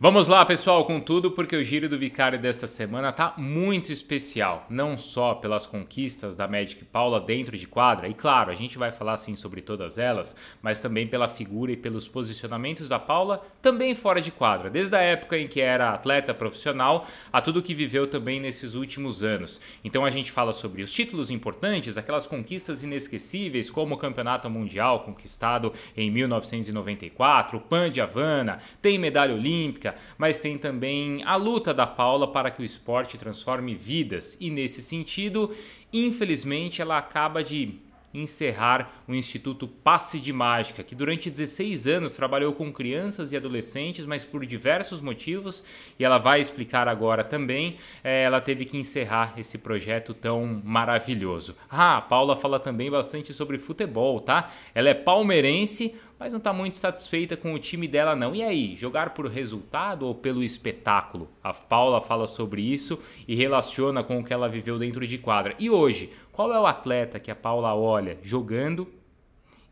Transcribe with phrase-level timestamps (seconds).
[0.00, 4.64] Vamos lá, pessoal, com tudo, porque o Giro do Vicário desta semana tá muito especial,
[4.70, 8.92] não só pelas conquistas da Magic Paula dentro de quadra, e claro, a gente vai
[8.92, 13.92] falar sim sobre todas elas, mas também pela figura e pelos posicionamentos da Paula também
[13.92, 18.06] fora de quadra, desde a época em que era atleta profissional a tudo que viveu
[18.06, 19.60] também nesses últimos anos.
[19.82, 25.00] Então a gente fala sobre os títulos importantes, aquelas conquistas inesquecíveis, como o Campeonato Mundial
[25.00, 31.72] conquistado em 1994, o Pan de Havana, tem medalha olímpica mas tem também a luta
[31.72, 34.36] da Paula para que o esporte transforme vidas.
[34.40, 35.54] E nesse sentido,
[35.92, 37.80] infelizmente, ela acaba de
[38.12, 44.06] encerrar o Instituto Passe de Mágica, que durante 16 anos trabalhou com crianças e adolescentes,
[44.06, 45.62] mas por diversos motivos,
[45.98, 51.54] e ela vai explicar agora também, é, ela teve que encerrar esse projeto tão maravilhoso.
[51.68, 54.50] Ah, a Paula fala também bastante sobre futebol, tá?
[54.74, 58.34] Ela é palmeirense, mas não está muito satisfeita com o time dela não.
[58.34, 61.30] E aí, jogar por resultado ou pelo espetáculo?
[61.42, 65.54] A Paula fala sobre isso e relaciona com o que ela viveu dentro de quadra.
[65.58, 68.88] E hoje, qual é o atleta que a Paula olha jogando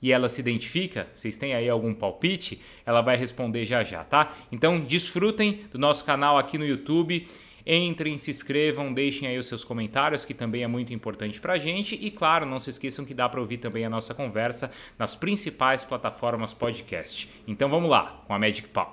[0.00, 1.08] e ela se identifica?
[1.12, 2.60] Vocês têm aí algum palpite?
[2.84, 4.33] Ela vai responder já já, tá?
[4.53, 7.27] Então, desfrutem do nosso canal aqui no YouTube.
[7.67, 11.59] Entrem, se inscrevam, deixem aí os seus comentários, que também é muito importante para a
[11.59, 11.97] gente.
[11.97, 15.84] E claro, não se esqueçam que dá para ouvir também a nossa conversa nas principais
[15.84, 17.28] plataformas podcast.
[17.47, 18.92] Então vamos lá, com a Magic Paul.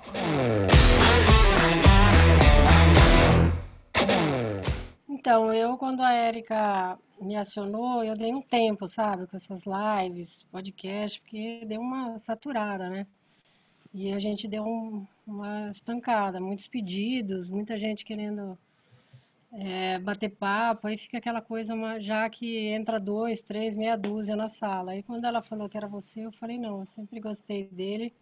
[5.08, 10.42] Então, eu quando a Érica me acionou, eu dei um tempo, sabe, com essas lives,
[10.50, 13.06] podcast, porque deu uma saturada, né?
[13.94, 18.58] E a gente deu um, uma estancada, muitos pedidos, muita gente querendo
[19.52, 24.48] é, bater papo, aí fica aquela coisa já que entra dois, três, meia dúzia na
[24.48, 24.92] sala.
[24.92, 28.12] Aí quando ela falou que era você, eu falei, não, eu sempre gostei dele,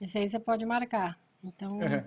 [0.00, 1.18] esse aí você pode marcar.
[1.42, 2.04] Então, uhum.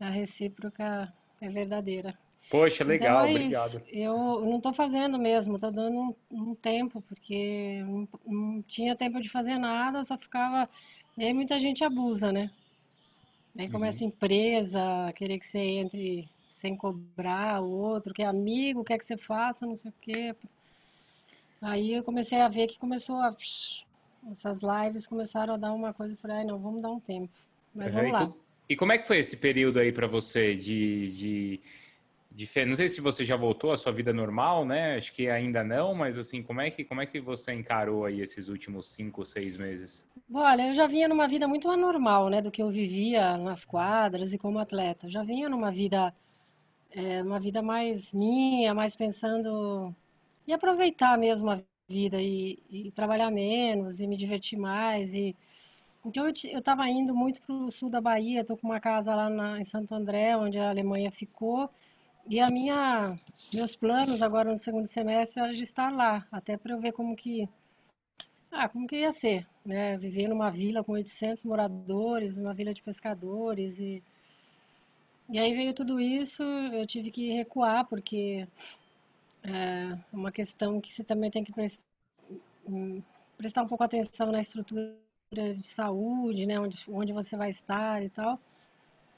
[0.00, 2.18] a recíproca é verdadeira.
[2.50, 3.68] Poxa, legal, então é obrigado.
[3.68, 3.82] Isso.
[3.92, 9.20] Eu não estou fazendo mesmo, estou dando um, um, tempo, porque não, não tinha tempo
[9.20, 10.68] de fazer nada, só ficava
[11.18, 12.50] e aí muita gente abusa, né?
[13.58, 13.72] Aí uhum.
[13.72, 14.08] começa uhum.
[14.08, 19.16] empresa, querer que você entre sem cobrar o outro, que é amigo, quer que você
[19.16, 20.36] faça, não sei o quê.
[21.60, 23.34] Aí eu comecei a ver que começou a.
[24.30, 27.32] Essas lives começaram a dar uma coisa e falei, ai não, vamos dar um tempo.
[27.74, 28.00] Mas uhum.
[28.00, 28.32] vamos lá.
[28.68, 31.60] E como é que foi esse período aí para você de, de
[32.66, 34.96] não sei se você já voltou à sua vida normal, né?
[34.96, 38.20] Acho que ainda não, mas assim, como é que como é que você encarou aí
[38.20, 40.06] esses últimos cinco, seis meses?
[40.32, 44.32] Olha, eu já vinha numa vida muito anormal, né, do que eu vivia nas quadras
[44.32, 45.06] e como atleta.
[45.06, 46.14] Eu já vinha numa vida
[46.92, 49.94] é, uma vida mais minha, mais pensando
[50.46, 55.34] em aproveitar mesmo a vida e, e trabalhar menos e me divertir mais e
[56.04, 59.28] então eu estava indo muito para o sul da Bahia, estou com uma casa lá
[59.28, 61.68] na, em Santo André, onde a Alemanha ficou.
[62.28, 63.16] E a minha,
[63.54, 67.16] meus planos agora no segundo semestre era de estar lá, até para eu ver como
[67.16, 67.48] que,
[68.52, 69.96] ah, como que ia ser, né?
[69.96, 74.02] Viver numa vila com 800 moradores, numa vila de pescadores e
[75.30, 78.46] e aí veio tudo isso, eu tive que recuar porque
[79.42, 81.52] é uma questão que você também tem que
[82.66, 83.02] hum,
[83.36, 84.96] prestar um pouco atenção na estrutura
[85.32, 88.38] de saúde, né, onde, onde você vai estar e tal.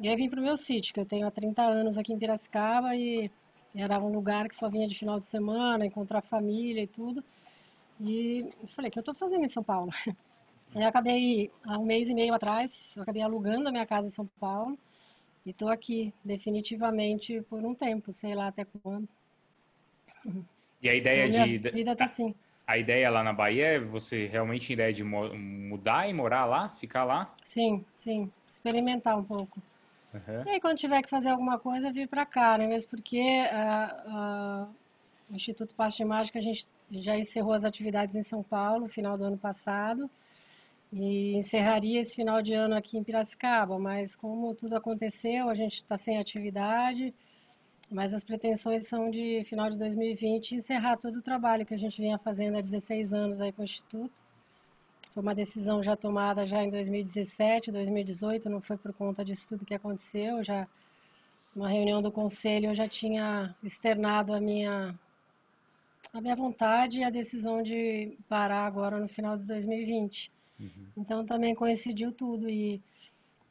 [0.01, 2.19] E aí vim para o meu sítio, que eu tenho há 30 anos aqui em
[2.19, 3.31] Piracicaba e
[3.75, 7.23] era um lugar que só vinha de final de semana, encontrar família e tudo.
[8.01, 9.93] E falei, o que eu estou fazendo em São Paulo?
[10.75, 14.11] Aí acabei, há um mês e meio atrás, eu acabei alugando a minha casa em
[14.11, 14.79] São Paulo
[15.45, 19.09] e estou aqui definitivamente por um tempo, sei lá até quando.
[20.81, 21.69] E a ideia então, de...
[21.69, 22.35] A vida tá assim.
[22.67, 26.71] A ideia lá na Bahia é você realmente a ideia de mudar e morar lá,
[26.71, 27.35] ficar lá?
[27.45, 29.61] Sim, sim, experimentar um pouco.
[30.13, 30.43] Uhum.
[30.47, 32.67] E aí, quando tiver que fazer alguma coisa, vir para cá, né?
[32.67, 34.75] Mesmo porque uh, uh,
[35.31, 38.89] o Instituto Passe de Mágica, a gente já encerrou as atividades em São Paulo, no
[38.89, 40.11] final do ano passado,
[40.93, 45.75] e encerraria esse final de ano aqui em Piracicaba, mas como tudo aconteceu, a gente
[45.75, 47.15] está sem atividade,
[47.89, 52.01] mas as pretensões são de final de 2020 encerrar todo o trabalho que a gente
[52.01, 54.21] vinha fazendo há 16 anos aí com o Instituto.
[55.13, 59.65] Foi uma decisão já tomada já em 2017, 2018, não foi por conta disso tudo
[59.65, 60.43] que aconteceu.
[60.45, 60.69] Já
[61.55, 64.95] uma reunião do conselho eu já tinha externado a minha
[66.13, 70.33] a minha vontade e a decisão de parar agora no final de 2020.
[70.59, 70.87] Uhum.
[70.97, 72.81] Então também coincidiu tudo e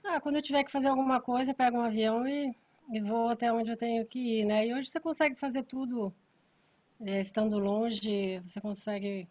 [0.04, 2.54] ah, quando eu tiver que fazer alguma coisa, eu pego um avião e,
[2.92, 4.68] e vou até onde eu tenho que ir, né?
[4.68, 6.14] E hoje você consegue fazer tudo
[7.02, 9.28] é, estando longe, você consegue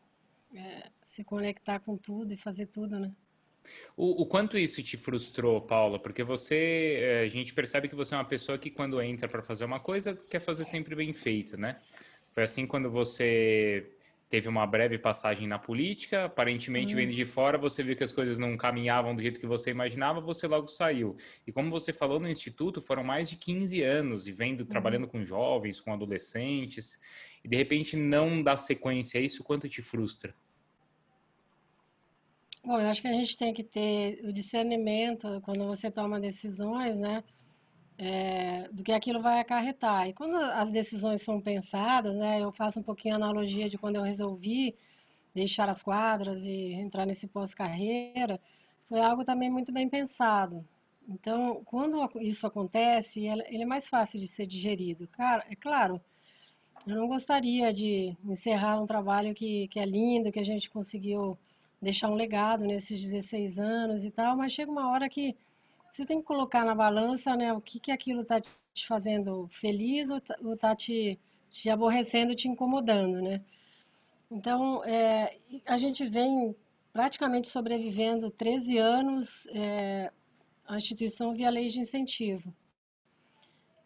[0.55, 3.13] é, se conectar com tudo e fazer tudo, né?
[3.97, 5.99] O, o, quanto isso te frustrou, Paula?
[5.99, 9.43] Porque você, eh, a gente percebe que você é uma pessoa que quando entra para
[9.43, 11.77] fazer uma coisa, quer fazer sempre bem feito, né?
[12.33, 13.93] Foi assim quando você
[14.29, 17.01] teve uma breve passagem na política, aparentemente uhum.
[17.01, 20.21] vendo de fora, você viu que as coisas não caminhavam do jeito que você imaginava,
[20.21, 21.17] você logo saiu.
[21.47, 24.67] E como você falou no instituto, foram mais de 15 anos e vendo, uhum.
[24.67, 27.01] trabalhando com jovens, com adolescentes,
[27.45, 30.35] e de repente não dá sequência a isso, quanto te frustra?
[32.65, 36.99] Bom, eu acho que a gente tem que ter o discernimento quando você toma decisões,
[36.99, 37.23] né?
[37.97, 40.09] É, do que aquilo vai acarretar.
[40.09, 42.43] E quando as decisões são pensadas, né?
[42.43, 44.77] Eu faço um pouquinho a analogia de quando eu resolvi
[45.35, 48.41] deixar as quadras e entrar nesse pós-carreira,
[48.89, 50.67] foi algo também muito bem pensado.
[51.09, 55.09] Então, quando isso acontece, ele é mais fácil de ser digerido.
[55.09, 56.01] Cara, é claro,
[56.87, 61.39] eu não gostaria de encerrar um trabalho que, que é lindo, que a gente conseguiu
[61.81, 65.37] deixar um legado nesses 16 anos e tal, mas chega uma hora que
[65.93, 70.11] você tem que colocar na balança, né, o que que aquilo está te fazendo feliz
[70.11, 70.19] ou
[70.53, 71.19] está te,
[71.51, 73.43] te aborrecendo, te incomodando, né?
[74.31, 75.37] Então, é,
[75.67, 76.55] a gente vem
[76.93, 80.13] praticamente sobrevivendo 13 anos é,
[80.67, 82.53] a instituição via lei de incentivo.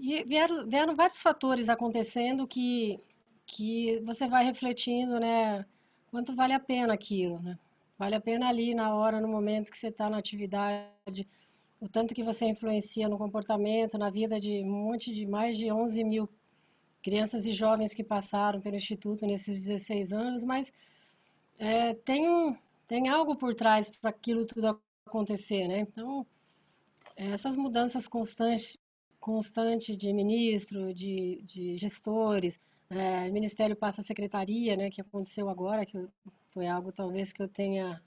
[0.05, 2.99] E vieram, vieram vários fatores acontecendo que,
[3.47, 5.65] que você vai refletindo, né,
[6.11, 7.57] quanto vale a pena aquilo, né?
[7.97, 11.25] Vale a pena ali na hora, no momento que você está na atividade,
[11.81, 15.71] o tanto que você influencia no comportamento, na vida de um monte de mais de
[15.71, 16.29] 11 mil
[17.01, 20.73] crianças e jovens que passaram pelo Instituto nesses 16 anos, mas
[21.61, 22.59] é, tem,
[22.89, 25.79] tem algo por trás para aquilo tudo acontecer, né?
[25.79, 26.27] Então,
[27.15, 28.77] essas mudanças constantes,
[29.23, 32.61] constantes de ministro, de, de gestores,
[32.91, 35.97] é, Ministério passa a secretaria, né, que aconteceu agora, que
[36.53, 38.03] foi algo talvez que eu tenha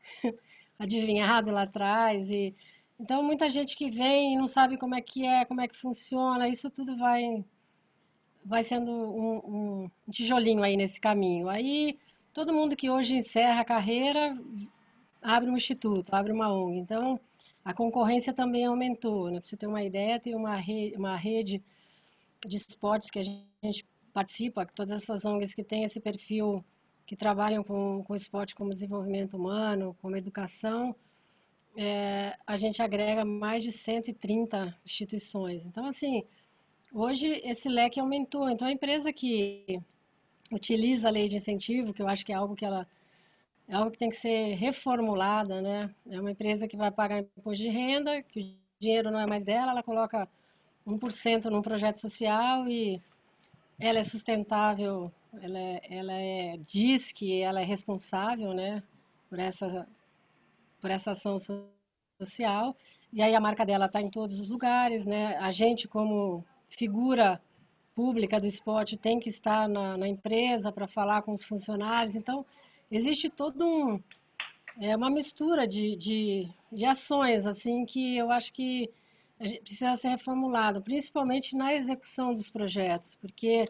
[0.78, 2.54] adivinhado lá atrás e
[2.98, 5.76] então muita gente que vem e não sabe como é que é, como é que
[5.76, 7.44] funciona, isso tudo vai
[8.44, 11.48] vai sendo um, um tijolinho aí nesse caminho.
[11.48, 11.98] Aí
[12.32, 14.34] todo mundo que hoje encerra a carreira
[15.24, 16.78] abre um instituto, abre uma ONG.
[16.78, 17.18] Então
[17.64, 19.30] a concorrência também aumentou.
[19.30, 19.40] Né?
[19.40, 21.62] Para você ter uma ideia, tem uma rede, uma rede
[22.46, 26.62] de esportes que a gente participa, todas essas ONGs que têm esse perfil
[27.06, 30.94] que trabalham com, com esporte como desenvolvimento humano, como educação,
[31.76, 35.62] é, a gente agrega mais de 130 instituições.
[35.66, 36.22] Então, assim,
[36.92, 38.48] hoje esse leque aumentou.
[38.48, 39.80] Então, a empresa que
[40.52, 42.86] utiliza a lei de incentivo, que eu acho que é algo que ela
[43.68, 45.90] é algo que tem que ser reformulada, né?
[46.10, 49.44] É uma empresa que vai pagar imposto de renda, que o dinheiro não é mais
[49.44, 50.28] dela, ela coloca
[50.86, 53.00] 1% num projeto social e
[53.80, 58.82] ela é sustentável ela, é, ela é, diz que ela é responsável, né,
[59.28, 59.86] por essa,
[60.80, 61.38] por essa ação
[62.18, 62.76] social.
[63.12, 65.36] E aí a marca dela está em todos os lugares, né?
[65.36, 67.40] A gente como figura
[67.94, 72.16] pública do esporte tem que estar na, na empresa para falar com os funcionários.
[72.16, 72.44] Então
[72.90, 74.00] existe todo um
[74.80, 78.90] é uma mistura de, de, de ações assim que eu acho que
[79.62, 83.64] precisa ser reformulado, principalmente na execução dos projetos, porque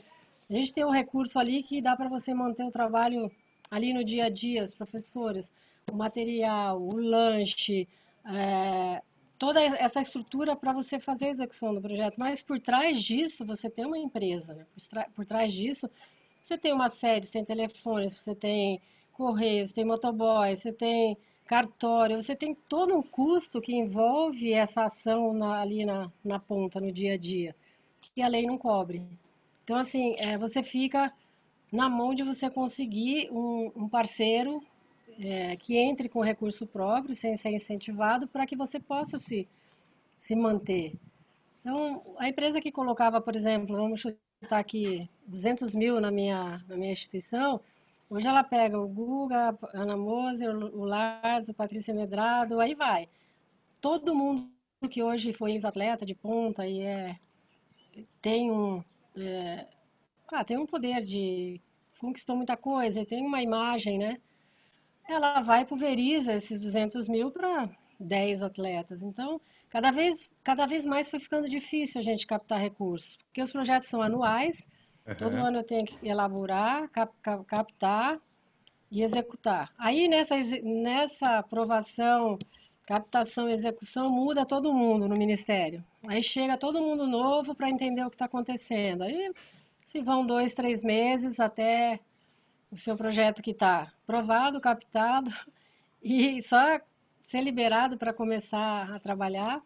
[0.50, 3.31] a gente tem um recurso ali que dá para você manter o trabalho
[3.70, 5.52] ali no dia a dia, os professores,
[5.93, 7.88] o material, o lanche,
[8.26, 9.02] é,
[9.38, 12.17] toda essa estrutura para você fazer a execução do projeto.
[12.19, 14.55] Mas por trás disso, você tem uma empresa.
[14.55, 14.67] Né?
[14.74, 15.91] Por, por, trás disso,
[16.43, 18.81] você tem uma sede, você tem telefones, você tem
[19.14, 21.16] correios, tem motoboy, você tem
[21.46, 26.80] cartório, você tem todo um custo que envolve essa ação na, ali na, na ponta,
[26.80, 27.54] no dia a dia,
[27.98, 29.02] que a lei não cobre.
[29.62, 31.12] Então, assim, é, você fica
[31.72, 34.62] na mão de você conseguir um, um parceiro
[35.18, 39.48] é, que entre com recurso próprio, sem ser incentivado, para que você possa se,
[40.18, 40.94] se manter.
[41.60, 46.76] Então, a empresa que colocava, por exemplo, vamos chutar aqui 200 mil na minha, na
[46.76, 47.60] minha instituição,
[48.14, 53.08] hoje ela pega o Guga, a Ana Moser, o Lars, o Patrícia Medrado, aí vai.
[53.80, 54.48] Todo mundo
[54.90, 57.16] que hoje foi ex-atleta de ponta e é,
[58.22, 58.82] tem um,
[59.16, 59.66] é,
[60.32, 61.60] ah, tem um poder de
[61.98, 64.18] conquistou muita coisa e tem uma imagem, né?
[65.08, 67.68] Ela vai pulveriza esses 200 mil para
[67.98, 69.02] 10 atletas.
[69.02, 69.40] Então,
[69.70, 73.88] cada vez, cada vez mais foi ficando difícil a gente captar recursos, porque os projetos
[73.88, 74.66] são anuais,
[75.06, 75.15] uhum.
[75.15, 78.19] todo ano eu tenho que elaborar, cap, cap, captar
[78.91, 79.73] e executar.
[79.79, 82.39] Aí, nessa, nessa aprovação
[82.87, 85.82] Captação e execução muda todo mundo no ministério.
[86.06, 89.03] Aí chega todo mundo novo para entender o que está acontecendo.
[89.03, 89.32] Aí
[89.87, 91.99] se vão dois, três meses até
[92.70, 95.31] o seu projeto que está aprovado, captado,
[96.03, 96.79] e só
[97.23, 99.63] ser liberado para começar a trabalhar,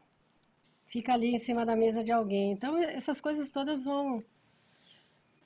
[0.86, 2.52] fica ali em cima da mesa de alguém.
[2.52, 4.22] Então, essas coisas todas vão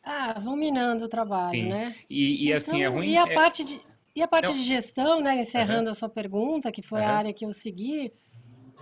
[0.03, 1.69] ah, vão minando o trabalho, Sim.
[1.69, 1.95] né?
[2.11, 3.09] E, e assim, é Então, ruim.
[3.09, 3.81] e a é- parte de,
[4.17, 4.55] e a parte Não.
[4.55, 7.19] de gestão, né, encerrando a sua pergunta, que foi a Aham.
[7.19, 8.13] área que eu segui,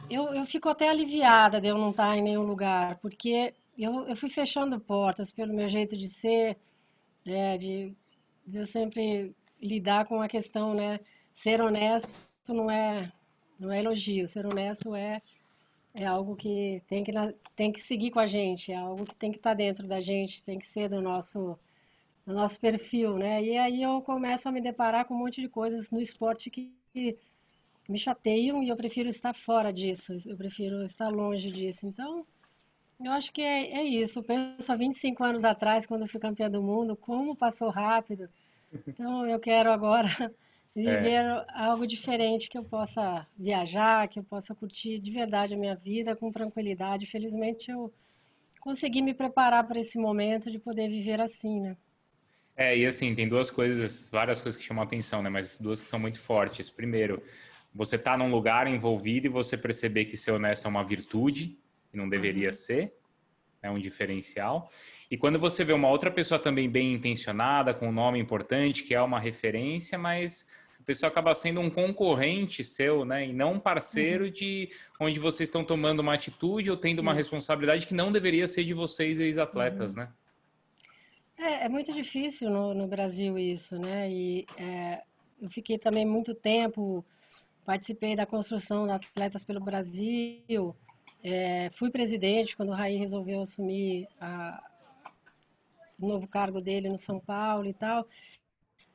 [0.09, 4.17] eu, eu fico até aliviada de eu não estar em nenhum lugar, porque eu, eu
[4.17, 6.59] fui fechando portas pelo meu jeito de ser,
[7.25, 7.97] né, de,
[8.47, 11.01] de eu sempre lidar com a questão, né,
[11.35, 12.11] ser honesto
[12.49, 13.13] não é,
[13.59, 15.21] não é elogio, ser honesto é,
[15.95, 17.13] é algo que tem que,
[17.57, 20.45] tem que seguir com a gente, é algo que tem que estar dentro da gente,
[20.45, 21.59] tem que ser do nosso
[22.27, 23.43] no nosso perfil, né?
[23.43, 26.73] E aí eu começo a me deparar com um monte de coisas no esporte que
[27.89, 31.87] me chateiam e eu prefiro estar fora disso, eu prefiro estar longe disso.
[31.87, 32.25] Então,
[33.03, 34.21] eu acho que é, é isso.
[34.21, 38.29] Eu penso há 25 anos atrás, quando eu fui campeã do mundo, como passou rápido.
[38.87, 40.09] Então, eu quero agora
[40.75, 45.75] viver algo diferente, que eu possa viajar, que eu possa curtir de verdade a minha
[45.75, 47.07] vida com tranquilidade.
[47.07, 47.93] Felizmente, eu
[48.61, 51.77] consegui me preparar para esse momento de poder viver assim, né?
[52.57, 55.31] É, e assim, tem duas coisas, várias coisas que chamam a atenção, né?
[55.31, 56.69] Mas duas que são muito fortes.
[56.69, 57.23] Primeiro,
[57.75, 61.59] você tá num lugar envolvido e você perceber que ser honesto é uma virtude
[61.93, 62.95] e não deveria ser,
[63.63, 64.71] é um diferencial.
[65.11, 68.95] E quando você vê uma outra pessoa também bem intencionada, com um nome importante, que
[68.95, 70.47] é uma referência, mas
[70.81, 73.27] a pessoa acaba sendo um concorrente seu, né?
[73.27, 77.19] E não um parceiro de onde vocês estão tomando uma atitude ou tendo uma Isso.
[77.19, 80.09] responsabilidade que não deveria ser de vocês, ex-atletas, né?
[81.39, 84.11] É, é muito difícil no, no Brasil isso, né?
[84.11, 85.03] E é,
[85.41, 87.05] eu fiquei também muito tempo,
[87.65, 90.75] participei da construção da Atletas pelo Brasil,
[91.23, 94.63] é, fui presidente quando o Raí resolveu assumir a-
[96.01, 98.07] o novo cargo dele no São Paulo e tal.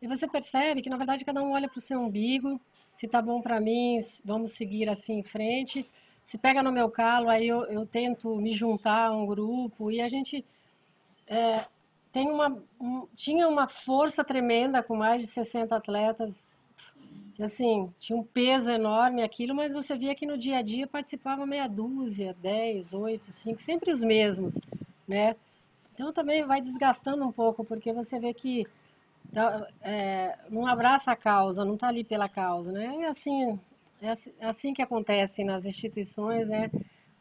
[0.01, 2.59] E você percebe que, na verdade, cada um olha para o seu umbigo,
[2.93, 5.89] se tá bom para mim, vamos seguir assim em frente.
[6.23, 10.01] Se pega no meu calo, aí eu, eu tento me juntar a um grupo e
[10.01, 10.43] a gente
[12.11, 16.49] tem uma, um- tinha uma força tremenda com mais de 60 atletas,
[17.43, 21.45] assim, tinha um peso enorme aquilo, mas você via que no dia a dia participava
[21.45, 24.59] meia dúzia, 10, 8, 5, sempre os mesmos,
[25.07, 25.35] né?
[25.93, 28.65] Então também vai desgastando um pouco, porque você vê que
[29.33, 33.01] tá, é, não abraça a causa, não está ali pela causa, né?
[33.01, 33.59] É assim,
[34.01, 36.69] é assim, é assim que acontece nas instituições, né?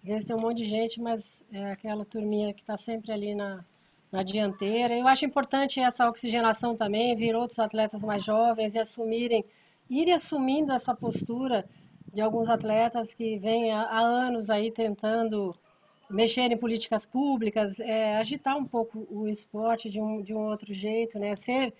[0.03, 3.35] Às vezes tem um monte de gente, mas é aquela turminha que está sempre ali
[3.35, 3.65] na,
[4.13, 4.95] na dianteira.
[4.95, 9.45] Eu acho importante essa oxigenação também, vir outros atletas mais jovens e assumirem,
[9.89, 11.69] irem assumindo essa postura
[12.13, 15.55] de alguns atletas que vêm há, há anos aí tentando
[16.09, 20.73] mexer em políticas públicas, é, agitar um pouco o esporte de um, de um outro
[20.73, 21.35] jeito, né?
[21.35, 21.75] Ser,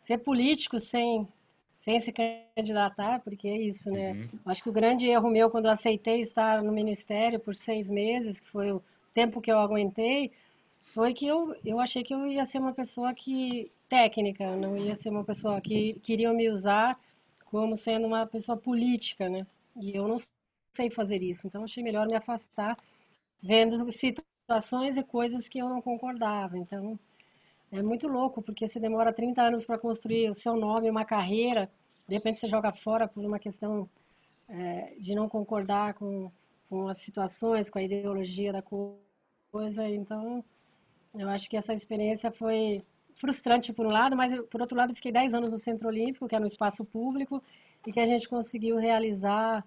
[0.00, 1.28] ser político sem,
[1.76, 4.12] sem se candidatar, porque é isso, né?
[4.12, 4.28] Uhum.
[4.46, 8.40] Acho que o grande erro meu quando eu aceitei estar no ministério por seis meses,
[8.40, 8.82] que foi o
[9.14, 10.32] tempo que eu aguentei,
[10.82, 14.96] foi que eu, eu achei que eu ia ser uma pessoa que técnica, não ia
[14.96, 16.98] ser uma pessoa que queriam me usar
[17.46, 19.46] como sendo uma pessoa política, né?
[19.76, 20.18] E eu não
[20.72, 22.76] sei fazer isso, então achei melhor me afastar,
[23.42, 26.58] vendo situações e coisas que eu não concordava.
[26.58, 26.98] Então
[27.72, 31.70] é muito louco, porque você demora 30 anos para construir o seu nome, uma carreira,
[32.08, 33.88] de repente você joga fora por uma questão
[34.48, 36.30] é, de não concordar com,
[36.68, 39.88] com as situações, com a ideologia da coisa.
[39.88, 40.44] Então,
[41.14, 42.80] eu acho que essa experiência foi
[43.16, 46.36] frustrante por um lado, mas por outro lado, fiquei 10 anos no Centro Olímpico, que
[46.36, 47.42] é no espaço público,
[47.86, 49.64] e que a gente conseguiu realizar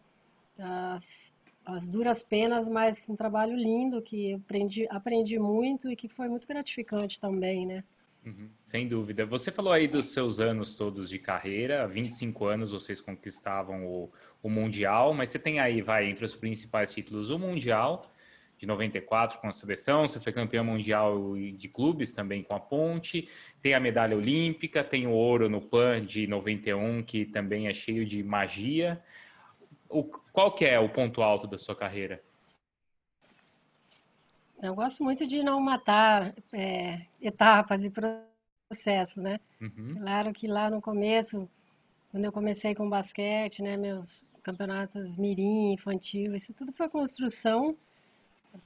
[0.57, 1.33] as,
[1.65, 6.47] as duras penas, mas um trabalho lindo, que aprendi, aprendi muito e que foi muito
[6.47, 7.83] gratificante também, né?
[8.25, 9.25] Uhum, sem dúvida.
[9.25, 14.11] Você falou aí dos seus anos todos de carreira, 25 anos vocês conquistavam o,
[14.43, 18.08] o Mundial, mas você tem aí, vai, entre os principais títulos, o Mundial
[18.59, 23.29] de 94 com a seleção, você foi campeão mundial de clubes também com a Ponte,
[23.61, 28.05] tem a medalha olímpica, tem o ouro no PAN de 91, que também é cheio
[28.05, 29.01] de magia.
[29.87, 32.21] O, qual que é o ponto alto da sua carreira?
[34.61, 37.91] Eu gosto muito de não matar é, etapas e
[38.69, 39.39] processos, né?
[39.61, 39.95] Uhum.
[40.01, 41.49] Claro que lá no começo,
[42.11, 47.77] quando eu comecei com basquete, né, meus campeonatos mirim, infantil, isso tudo foi construção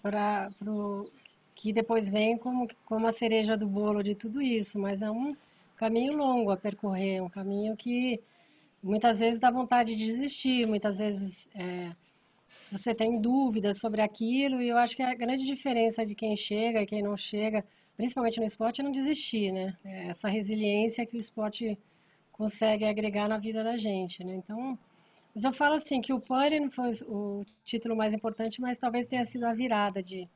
[0.02, 1.10] para o
[1.56, 5.36] que depois vem como, como a cereja do bolo de tudo isso, mas é um
[5.78, 8.20] caminho longo a percorrer, um caminho que
[8.82, 11.92] muitas vezes dá vontade de desistir, muitas vezes é,
[12.72, 16.82] você tem dúvidas sobre aquilo, e eu acho que a grande diferença de quem chega
[16.82, 17.64] e quem não chega,
[17.96, 19.76] principalmente no esporte, é não desistir, né?
[19.86, 21.78] É essa resiliência que o esporte
[22.32, 24.36] consegue agregar na vida da gente, né?
[24.36, 24.78] Então,
[25.34, 29.08] Mas eu falo assim, que o PAN não foi o título mais importante, mas talvez
[29.08, 30.28] tenha sido a virada de,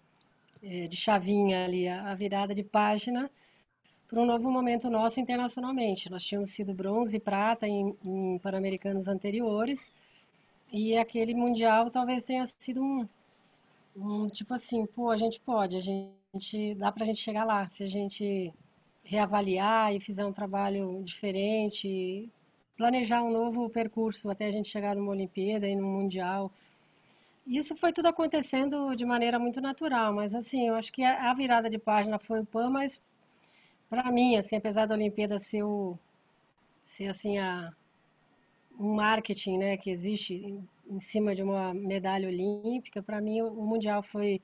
[0.63, 3.30] é, de chavinha ali, a virada de página
[4.08, 6.10] para um novo momento nosso internacionalmente.
[6.10, 9.92] Nós tínhamos sido bronze e prata em, em Pan-Americanos anteriores,
[10.72, 13.08] e aquele Mundial talvez tenha sido um,
[13.96, 17.68] um, tipo assim, pô, a gente pode, a gente dá para a gente chegar lá,
[17.68, 18.54] se a gente
[19.04, 22.30] reavaliar e fizer um trabalho diferente,
[22.77, 26.51] planejar um novo percurso até a gente chegar numa Olimpíada e no Mundial.
[27.46, 31.69] Isso foi tudo acontecendo de maneira muito natural, mas assim, eu acho que a virada
[31.69, 33.01] de página foi o PAN, mas
[33.89, 35.98] para mim, assim, apesar da Olimpíada ser o
[36.86, 37.74] ser assim a
[38.79, 43.48] um marketing, né, que existe em, em cima de uma medalha olímpica, para mim o,
[43.48, 44.39] o mundial foi,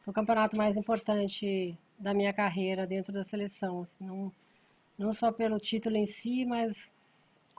[0.00, 4.32] foi o campeonato mais importante da minha carreira dentro da seleção, assim, não
[4.98, 6.92] não só pelo título em si, mas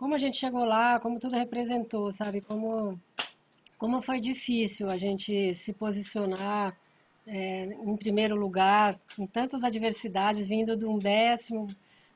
[0.04, 2.42] como a gente chegou lá, como tudo representou, sabe?
[2.42, 3.00] Como,
[3.78, 6.78] como foi difícil a gente se posicionar
[7.26, 11.68] é, em primeiro lugar, com tantas adversidades, vindo de um décimo,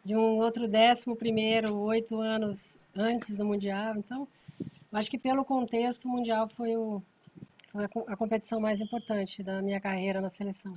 [0.04, 3.96] de um outro décimo primeiro, oito anos antes do Mundial.
[3.96, 4.28] Então,
[4.92, 7.02] acho que pelo contexto, o Mundial foi, o,
[7.72, 10.74] foi a competição mais importante da minha carreira na seleção.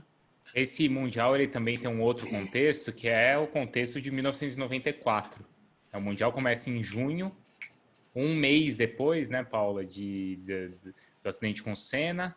[0.54, 5.59] Esse Mundial ele também tem um outro contexto, que é o contexto de 1994 é,
[5.98, 7.34] o Mundial começa em junho,
[8.14, 12.34] um mês depois, né, Paula, de, de, de do acidente com Senna.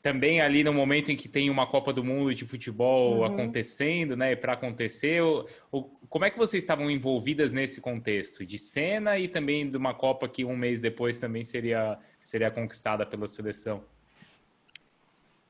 [0.00, 3.24] Também ali no momento em que tem uma Copa do Mundo de futebol uhum.
[3.24, 8.58] acontecendo, né, para acontecer, o, o, como é que vocês estavam envolvidas nesse contexto de
[8.58, 13.26] Senna e também de uma Copa que um mês depois também seria seria conquistada pela
[13.26, 13.82] seleção?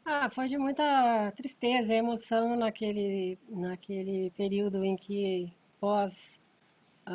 [0.05, 6.41] Ah, foi de muita tristeza e emoção naquele naquele período em que pós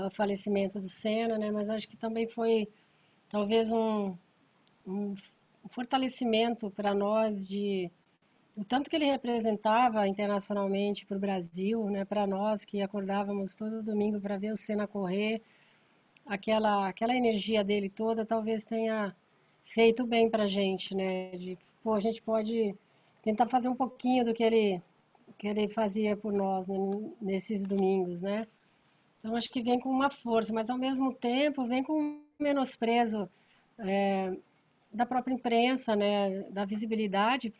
[0.05, 1.51] o falecimento do Senna, né?
[1.51, 2.67] Mas acho que também foi
[3.29, 4.15] talvez um,
[4.85, 5.15] um
[5.69, 7.91] fortalecimento para nós de
[8.55, 12.05] o tanto que ele representava internacionalmente para o Brasil, né?
[12.05, 15.41] Para nós que acordávamos todo domingo para ver o Senna correr,
[16.25, 19.15] aquela aquela energia dele toda talvez tenha
[19.63, 21.31] feito bem para gente, né?
[21.31, 22.75] De pô, a gente pode
[23.21, 24.81] tentar fazer um pouquinho do que ele
[25.37, 26.77] que ele fazia por nós né?
[27.21, 28.47] nesses domingos, né?
[29.23, 33.29] Então, acho que vem com uma força, mas ao mesmo tempo vem com um menosprezo
[33.79, 34.35] é,
[34.91, 37.53] da própria imprensa, né, da visibilidade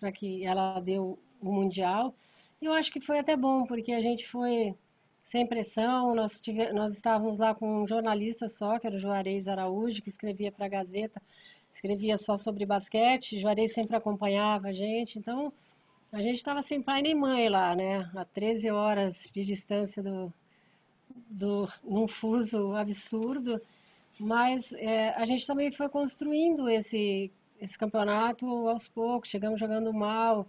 [0.00, 2.14] para que ela deu o Mundial.
[2.60, 4.74] E eu acho que foi até bom, porque a gente foi
[5.22, 9.46] sem pressão, nós, tive, nós estávamos lá com um jornalista só, que era o Juarez
[9.46, 11.20] Araújo, que escrevia para a Gazeta,
[11.72, 15.52] escrevia só sobre basquete, Juarez sempre acompanhava a gente, então
[16.10, 20.32] a gente estava sem pai nem mãe lá, né, a 13 horas de distância do,
[21.40, 23.60] do, num fuso absurdo,
[24.18, 30.46] mas é, a gente também foi construindo esse, esse campeonato aos poucos, chegamos jogando mal,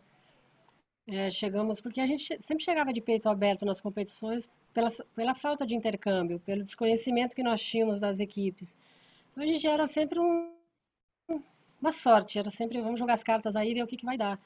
[1.10, 5.66] é, chegamos, porque a gente sempre chegava de peito aberto nas competições pela, pela falta
[5.66, 8.78] de intercâmbio, pelo desconhecimento que nós tínhamos das equipes.
[9.32, 10.52] Então a gente era sempre um,
[11.82, 14.18] uma sorte, era sempre vamos jogar as cartas aí e ver o que, que vai
[14.18, 14.40] dar.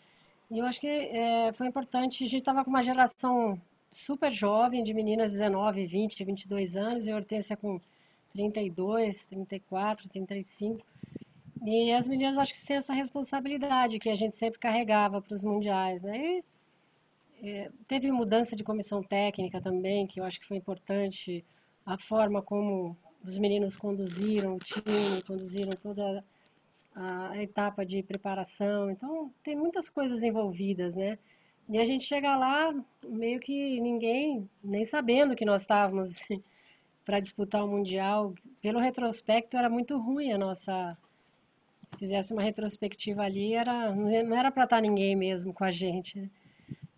[0.52, 3.60] E eu acho que é, foi importante, a gente estava com uma geração
[3.92, 7.80] super jovem, de meninas 19, 20, 22 anos, e Hortência com
[8.32, 10.86] 32, 34, 35.
[11.66, 15.44] E as meninas acho que têm essa responsabilidade que a gente sempre carregava para os
[15.44, 16.18] mundiais, né?
[16.18, 16.44] E,
[17.42, 21.44] é, teve mudança de comissão técnica também, que eu acho que foi importante,
[21.86, 26.24] a forma como os meninos conduziram o time, conduziram toda
[26.96, 28.90] a etapa de preparação.
[28.90, 31.18] Então, tem muitas coisas envolvidas, né?
[31.68, 32.74] E a gente chega lá,
[33.08, 36.20] meio que ninguém, nem sabendo que nós estávamos
[37.04, 38.36] para disputar o Mundial.
[38.62, 40.98] Pelo retrospecto, era muito ruim a nossa.
[41.90, 45.72] Se fizesse uma retrospectiva ali, era, não era para estar tá ninguém mesmo com a
[45.72, 46.20] gente.
[46.20, 46.30] Né?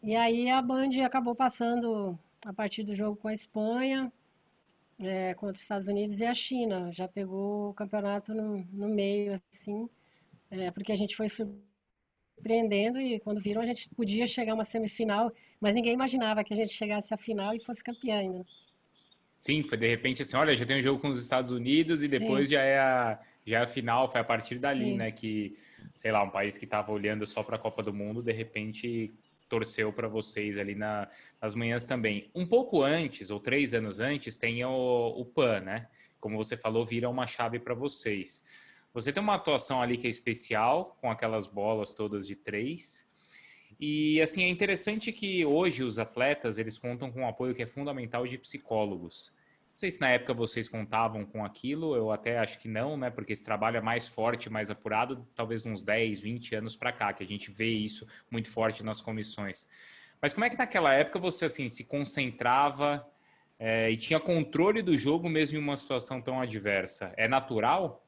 [0.03, 4.11] E aí a Band acabou passando a partir do jogo com a Espanha,
[5.01, 6.91] é, contra os Estados Unidos e a China.
[6.91, 9.89] Já pegou o campeonato no, no meio, assim,
[10.49, 11.27] é, porque a gente foi
[12.37, 16.53] surpreendendo e quando viram a gente podia chegar a uma semifinal, mas ninguém imaginava que
[16.53, 18.45] a gente chegasse à final e fosse campeã ainda.
[19.39, 22.07] Sim, foi de repente assim, olha, já tem um jogo com os Estados Unidos e
[22.07, 22.55] depois Sim.
[22.55, 24.97] já é a já é a final, foi a partir dali, Sim.
[24.97, 25.57] né, que
[25.93, 29.13] sei lá, um país que estava olhando só para a Copa do Mundo, de repente
[29.47, 31.07] torceu para vocês ali na,
[31.41, 32.29] nas manhãs também.
[32.35, 35.87] Um pouco antes, ou três anos antes, tem o, o PAN, né?
[36.19, 38.43] Como você falou, vira uma chave para vocês.
[38.97, 43.07] Você tem uma atuação ali que é especial, com aquelas bolas todas de três.
[43.79, 47.67] E assim, é interessante que hoje os atletas, eles contam com um apoio que é
[47.67, 49.31] fundamental de psicólogos.
[49.69, 53.11] Não sei se na época vocês contavam com aquilo, eu até acho que não, né?
[53.11, 57.13] Porque esse trabalho é mais forte, mais apurado, talvez uns 10, 20 anos para cá,
[57.13, 59.67] que a gente vê isso muito forte nas comissões.
[60.19, 63.07] Mas como é que naquela época você assim se concentrava
[63.59, 67.13] é, e tinha controle do jogo mesmo em uma situação tão adversa?
[67.15, 68.06] É natural?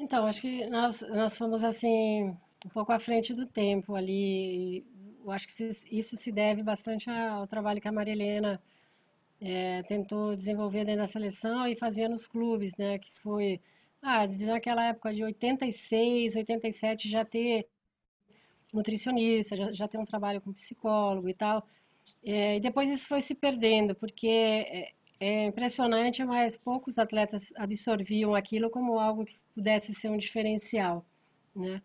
[0.00, 2.34] Então, acho que nós, nós fomos assim
[2.64, 4.82] um pouco à frente do tempo ali.
[5.22, 5.52] Eu acho que
[5.90, 8.62] isso se deve bastante ao trabalho que a Maria Helena
[9.38, 12.98] é, tentou desenvolver dentro da seleção e fazia nos clubes, né?
[12.98, 13.60] Que foi,
[14.00, 17.68] ah, naquela época de 86, 87 já ter
[18.72, 21.62] nutricionista, já, já ter um trabalho com psicólogo e tal.
[22.24, 28.70] É, e depois isso foi se perdendo, porque é, impressionante, mas poucos atletas absorviam aquilo
[28.70, 31.04] como algo que pudesse ser um diferencial,
[31.54, 31.82] né?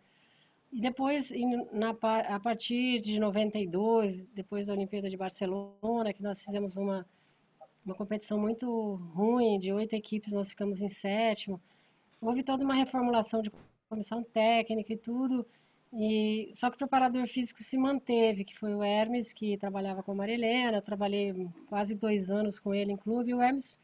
[0.72, 1.32] E depois,
[1.72, 7.06] na, a partir de 92, depois da Olimpíada de Barcelona, que nós fizemos uma,
[7.86, 11.62] uma competição muito ruim, de oito equipes, nós ficamos em sétimo,
[12.22, 13.52] houve toda uma reformulação de
[13.88, 15.46] comissão técnica e tudo,
[15.98, 20.12] e, só que o preparador físico se manteve, que foi o Hermes, que trabalhava com
[20.12, 23.80] a Marilena, eu trabalhei quase dois anos com ele em clube, e o Hermes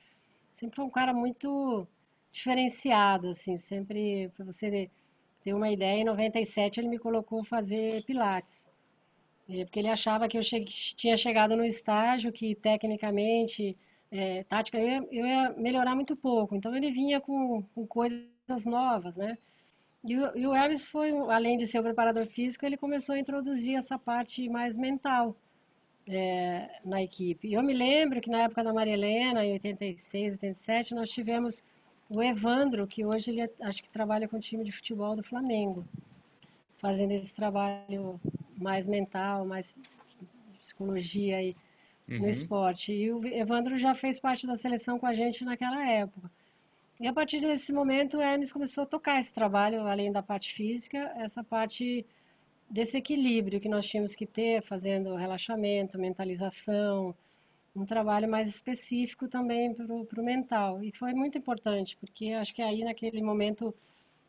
[0.51, 1.87] sempre foi um cara muito
[2.29, 4.89] diferenciado, assim, sempre, para você
[5.41, 8.69] ter uma ideia, em 97 ele me colocou fazer pilates,
[9.47, 13.77] porque ele achava que eu tinha chegado no estágio que tecnicamente,
[14.11, 18.65] é, tática, eu ia, eu ia, melhorar muito pouco, então ele vinha com, com coisas
[18.65, 19.37] novas, né,
[20.03, 23.19] e o, e o Elvis foi, além de ser o preparador físico, ele começou a
[23.19, 25.35] introduzir essa parte mais mental
[26.07, 27.53] é, na equipe.
[27.53, 31.63] Eu me lembro que na época da Maria Helena, em 86, 87, nós tivemos
[32.09, 35.23] o Evandro, que hoje ele é, acho que trabalha com o time de futebol do
[35.23, 35.85] Flamengo,
[36.77, 38.19] fazendo esse trabalho
[38.57, 39.77] mais mental, mais
[40.59, 41.55] psicologia aí
[42.09, 42.19] uhum.
[42.19, 42.91] no esporte.
[42.91, 46.29] E o Evandro já fez parte da seleção com a gente naquela época.
[47.01, 50.53] E a partir desse momento, o Hermes começou a tocar esse trabalho, além da parte
[50.53, 52.05] física, essa parte
[52.69, 57.15] desse equilíbrio que nós tínhamos que ter, fazendo relaxamento, mentalização,
[57.75, 60.83] um trabalho mais específico também para o mental.
[60.83, 63.73] E foi muito importante, porque acho que aí naquele momento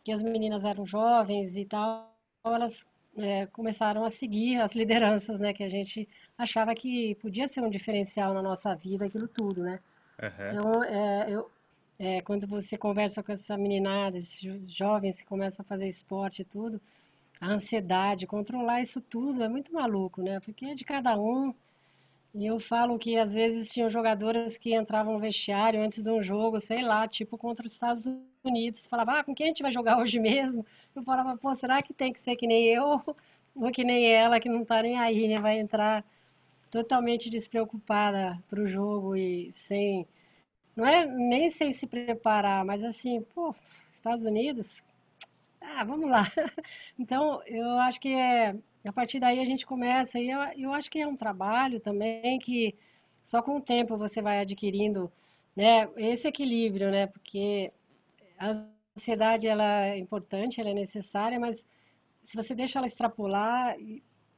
[0.02, 2.10] que as meninas eram jovens e tal,
[2.42, 6.08] elas é, começaram a seguir as lideranças, né, que a gente
[6.38, 9.78] achava que podia ser um diferencial na nossa vida, aquilo tudo, né.
[10.22, 10.48] Uhum.
[10.48, 11.50] Então, é, eu,
[11.98, 16.44] é, quando você conversa com essa meninada, esses jovens que começam a fazer esporte e
[16.44, 16.80] tudo,
[17.40, 20.40] a ansiedade, controlar isso tudo é muito maluco, né?
[20.40, 21.52] Porque é de cada um.
[22.34, 26.22] E eu falo que às vezes tinham jogadoras que entravam no vestiário antes de um
[26.22, 28.06] jogo, sei lá, tipo contra os Estados
[28.44, 30.64] Unidos, falava, ah, com quem a gente vai jogar hoje mesmo?
[30.94, 33.02] Eu falava, pô, será que tem que ser que nem eu
[33.54, 35.36] ou que nem ela, que não tá nem aí, né?
[35.36, 36.04] Vai entrar
[36.70, 40.06] totalmente despreocupada para o jogo e sem
[40.76, 43.54] não é nem sem se preparar, mas assim, pô,
[43.92, 44.82] Estados Unidos,
[45.60, 46.22] ah, vamos lá.
[46.98, 48.54] Então, eu acho que é,
[48.86, 52.38] a partir daí a gente começa, e eu, eu acho que é um trabalho também
[52.38, 52.74] que
[53.22, 55.10] só com o tempo você vai adquirindo,
[55.56, 57.72] né, esse equilíbrio, né, porque
[58.38, 61.66] a ansiedade, ela é importante, ela é necessária, mas
[62.24, 63.76] se você deixa ela extrapolar,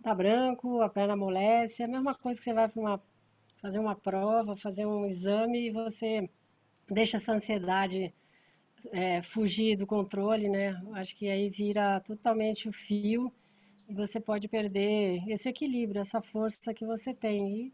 [0.03, 3.03] tá branco, a perna amolece, é a mesma coisa que você vai para uma
[3.65, 6.29] fazer uma prova, fazer um exame e você
[6.91, 8.13] deixa essa ansiedade
[8.93, 10.79] é, fugir do controle, né?
[10.93, 13.33] Acho que aí vira totalmente o fio
[13.89, 17.57] e você pode perder esse equilíbrio, essa força que você tem.
[17.57, 17.73] E,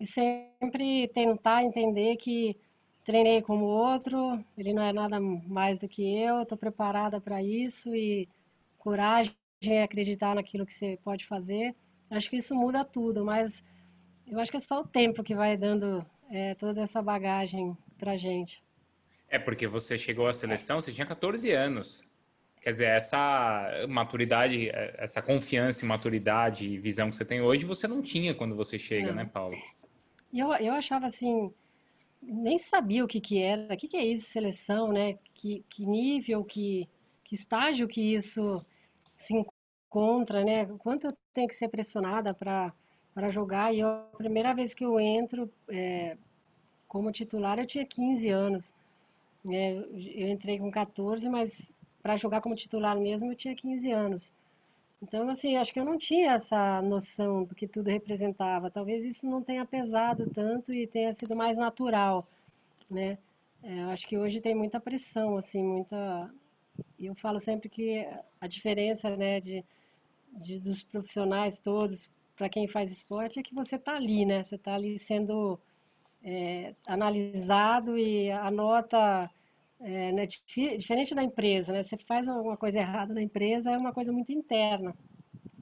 [0.00, 2.54] e sempre tentar entender que
[3.02, 7.94] treinei como outro, ele não é nada mais do que eu, estou preparada para isso
[7.96, 8.28] e
[8.76, 11.74] coragem e acreditar naquilo que você pode fazer.
[12.10, 13.64] Acho que isso muda tudo, mas
[14.30, 18.16] eu acho que é só o tempo que vai dando é, toda essa bagagem pra
[18.16, 18.62] gente.
[19.28, 22.02] É porque você chegou à seleção, você tinha 14 anos.
[22.60, 27.86] Quer dizer, essa maturidade, essa confiança e maturidade e visão que você tem hoje, você
[27.86, 29.16] não tinha quando você chega, não.
[29.16, 29.56] né, Paulo?
[30.32, 31.52] Eu, eu achava assim,
[32.22, 35.18] nem sabia o que, que era, o que, que é isso, seleção, né?
[35.34, 36.88] Que, que nível, que,
[37.22, 38.64] que estágio que isso
[39.18, 40.66] se encontra, né?
[40.78, 42.72] Quanto eu tenho que ser pressionada para
[43.14, 43.72] para jogar.
[43.72, 46.16] E eu, a primeira vez que eu entro é,
[46.88, 48.74] como titular, eu tinha 15 anos.
[49.50, 51.72] É, eu entrei com 14, mas
[52.02, 54.32] para jogar como titular mesmo, eu tinha 15 anos.
[55.02, 58.70] Então, assim, acho que eu não tinha essa noção do que tudo representava.
[58.70, 62.26] Talvez isso não tenha pesado tanto e tenha sido mais natural,
[62.90, 63.18] né?
[63.62, 66.30] É, acho que hoje tem muita pressão, assim, muita...
[66.98, 68.06] Eu falo sempre que
[68.40, 69.64] a diferença, né, de,
[70.32, 74.42] de dos profissionais todos para quem faz esporte é que você está ali, né?
[74.42, 75.58] Você está ali sendo
[76.22, 79.30] é, analisado e a nota
[79.80, 81.82] é, né, diferente da empresa, né?
[81.82, 84.94] Você faz alguma coisa errada na empresa é uma coisa muito interna.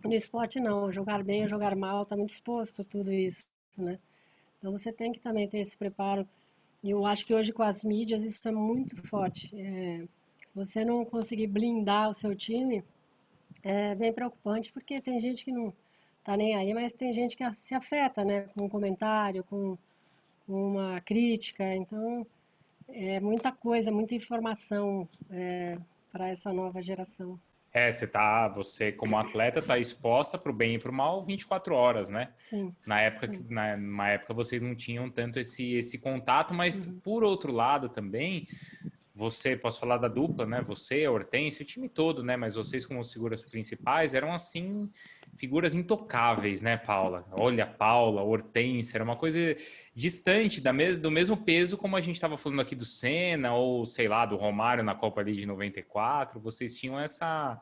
[0.04, 3.46] No esporte não, jogar bem ou jogar mal está muito exposto tudo isso,
[3.78, 3.98] né?
[4.58, 6.26] Então você tem que também ter esse preparo.
[6.82, 9.50] E eu acho que hoje com as mídias isso é muito forte.
[9.54, 10.04] É,
[10.46, 12.84] se você não conseguir blindar o seu time,
[13.62, 15.72] é bem preocupante porque tem gente que não
[16.24, 18.48] tá nem aí, mas tem gente que se afeta, né?
[18.56, 19.76] Com um comentário, com
[20.48, 21.74] uma crítica.
[21.74, 22.26] Então
[22.88, 25.78] é muita coisa, muita informação é,
[26.10, 27.38] para essa nova geração.
[27.74, 31.24] É, você tá, você como atleta está exposta para o bem e para o mal
[31.24, 32.28] 24 horas, né?
[32.36, 32.74] Sim.
[32.86, 33.32] Na época, sim.
[33.32, 37.00] Que, na, numa época vocês não tinham tanto esse, esse contato, mas uhum.
[37.00, 38.46] por outro lado também,
[39.14, 40.62] você, posso falar da dupla, né?
[40.62, 42.36] Você, a Hortência, o time todo, né?
[42.36, 44.90] Mas vocês como figuras principais eram assim
[45.36, 47.26] figuras intocáveis, né, Paula?
[47.32, 49.38] Olha, Paula, Hortência, era uma coisa
[49.94, 53.84] distante da mes do mesmo peso como a gente estava falando aqui do Senna ou
[53.84, 56.40] sei lá do Romário na Copa ali de 94.
[56.40, 57.60] Vocês tinham essa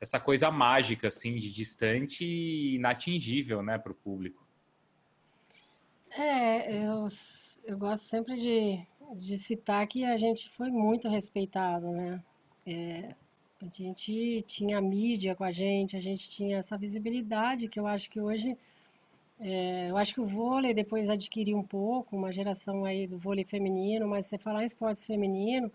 [0.00, 4.46] essa coisa mágica assim de distante e inatingível, né, para o público.
[6.10, 7.06] É, eu,
[7.64, 12.22] eu gosto sempre de de citar que a gente foi muito respeitado, né?
[12.66, 13.14] É,
[13.60, 18.10] a gente tinha mídia com a gente, a gente tinha essa visibilidade que eu acho
[18.10, 18.56] que hoje,
[19.40, 23.44] é, eu acho que o vôlei depois adquiriu um pouco, uma geração aí do vôlei
[23.44, 25.70] feminino, mas você falar em esportes feminino,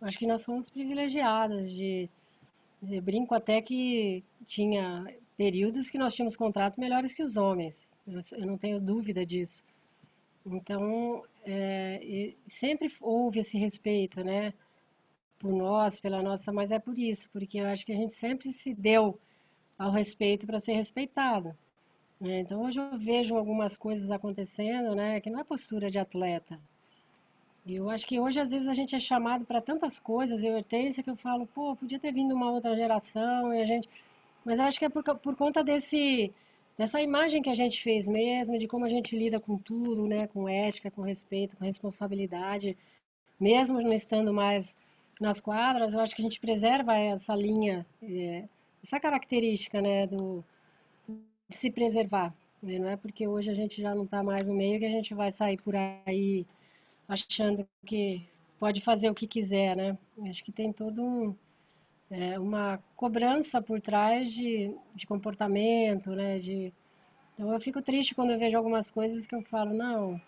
[0.00, 2.08] acho que nós somos privilegiadas de,
[3.02, 8.56] brinco até que tinha períodos que nós tínhamos contratos melhores que os homens, eu não
[8.56, 9.64] tenho dúvida disso.
[10.46, 14.54] Então, é, sempre houve esse respeito, né?
[15.38, 18.48] Por nós, pela nossa, mas é por isso, porque eu acho que a gente sempre
[18.48, 19.18] se deu
[19.76, 21.54] ao respeito para ser respeitado.
[22.20, 22.40] Né?
[22.40, 25.20] Então, hoje eu vejo algumas coisas acontecendo, né?
[25.20, 26.58] Que não é postura de atleta.
[27.66, 31.02] Eu acho que hoje, às vezes, a gente é chamado para tantas coisas, eu Hortência,
[31.02, 33.88] que eu falo, pô, podia ter vindo uma outra geração, e a gente...
[34.44, 36.32] Mas eu acho que é por, por conta desse
[36.76, 40.26] dessa imagem que a gente fez mesmo, de como a gente lida com tudo, né,
[40.26, 42.76] com ética, com respeito, com responsabilidade,
[43.40, 44.76] mesmo não estando mais
[45.20, 48.44] nas quadras, eu acho que a gente preserva essa linha, é,
[48.82, 50.44] essa característica, né, do,
[51.48, 52.34] de se preservar.
[52.62, 52.78] Né?
[52.78, 55.14] Não é porque hoje a gente já não está mais no meio que a gente
[55.14, 56.46] vai sair por aí
[57.08, 58.26] achando que
[58.58, 59.96] pode fazer o que quiser, né?
[60.28, 61.34] Acho que tem todo um,
[62.10, 66.38] é, uma cobrança por trás de, de comportamento, né?
[66.38, 66.72] De,
[67.34, 70.20] então eu fico triste quando eu vejo algumas coisas que eu falo, não,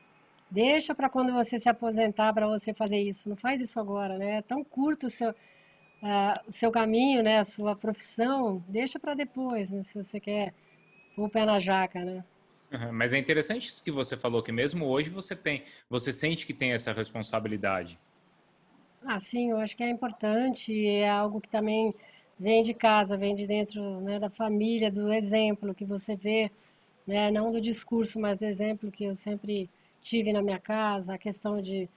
[0.50, 4.38] deixa para quando você se aposentar para você fazer isso, não faz isso agora, né?
[4.38, 7.38] É tão curto o seu, uh, o seu caminho, né?
[7.38, 9.82] A sua profissão, deixa para depois, né?
[9.82, 10.52] Se você quer
[11.14, 12.24] pôr o pé na jaca, né?
[12.70, 16.46] Uhum, mas é interessante isso que você falou, que mesmo hoje você tem, você sente
[16.46, 17.98] que tem essa responsabilidade.
[19.04, 21.94] Ah, sim, eu acho que é importante, é algo que também
[22.38, 26.50] vem de casa, vem de dentro né, da família, do exemplo que você vê,
[27.06, 29.68] né, não do discurso, mas do exemplo que eu sempre
[30.02, 31.88] tive na minha casa, a questão de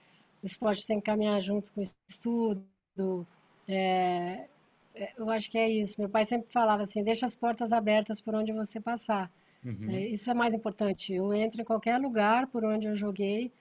[0.42, 3.26] o esporte tem que caminhar junto com o estudo,
[3.68, 4.46] é,
[4.94, 6.00] é, eu acho que é isso.
[6.00, 9.30] Meu pai sempre falava assim, deixa as portas abertas por onde você passar.
[9.64, 9.86] Uhum.
[9.88, 11.12] É, isso é mais importante.
[11.14, 13.52] Eu entro em qualquer lugar por onde eu joguei,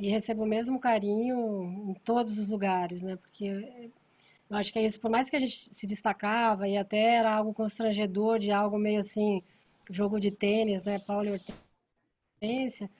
[0.00, 3.16] e recebo o mesmo carinho em todos os lugares, né?
[3.16, 3.44] Porque
[4.50, 7.34] eu acho que é isso, por mais que a gente se destacava e até era
[7.34, 9.42] algo constrangedor, de algo meio assim,
[9.90, 10.98] jogo de tênis, né?
[11.06, 11.38] Paulo e
[12.42, 12.90] Hortência,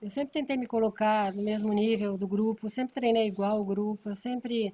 [0.00, 4.10] eu sempre tentei me colocar no mesmo nível do grupo, sempre treinei igual o grupo,
[4.10, 4.72] eu sempre.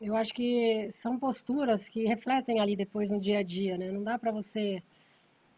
[0.00, 3.90] Eu acho que são posturas que refletem ali depois no dia a dia, né?
[3.92, 4.82] Não dá para você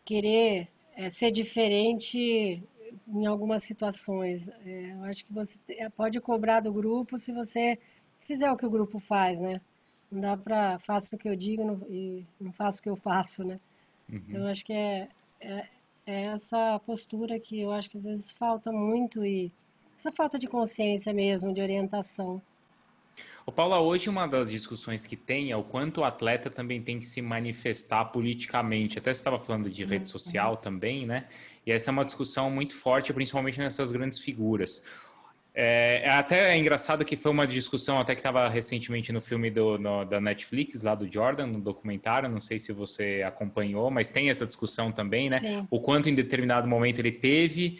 [0.04, 2.62] querer é, ser diferente
[3.06, 4.48] em algumas situações.
[4.64, 5.58] É, eu acho que você
[5.96, 7.78] pode cobrar do grupo se você
[8.20, 9.60] fizer o que o grupo faz, né?
[10.10, 12.96] Não dá para faço o que eu digo não, e não faço o que eu
[12.96, 13.60] faço, né?
[14.08, 14.22] Uhum.
[14.28, 15.08] Então, eu acho que é,
[15.40, 15.68] é,
[16.06, 19.52] é, essa postura que eu acho que às vezes falta muito e
[19.98, 22.40] essa falta de consciência mesmo, de orientação.
[23.46, 26.98] O Paula, hoje uma das discussões que tem é o quanto o atleta também tem
[26.98, 28.98] que se manifestar politicamente.
[28.98, 30.06] Até você estava falando de rede uhum.
[30.06, 31.26] social também, né?
[31.64, 34.82] E essa é uma discussão muito forte, principalmente nessas grandes figuras.
[35.58, 39.50] É, é até é engraçado que foi uma discussão até que estava recentemente no filme
[39.50, 44.10] do, no, da Netflix, lá do Jordan, no documentário, não sei se você acompanhou, mas
[44.10, 45.40] tem essa discussão também, né?
[45.40, 45.66] Sim.
[45.70, 47.78] O quanto em determinado momento ele teve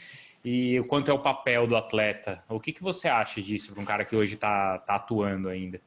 [0.49, 2.41] e o quanto é o papel do atleta.
[2.49, 5.81] O que, que você acha disso para um cara que hoje está tá atuando ainda?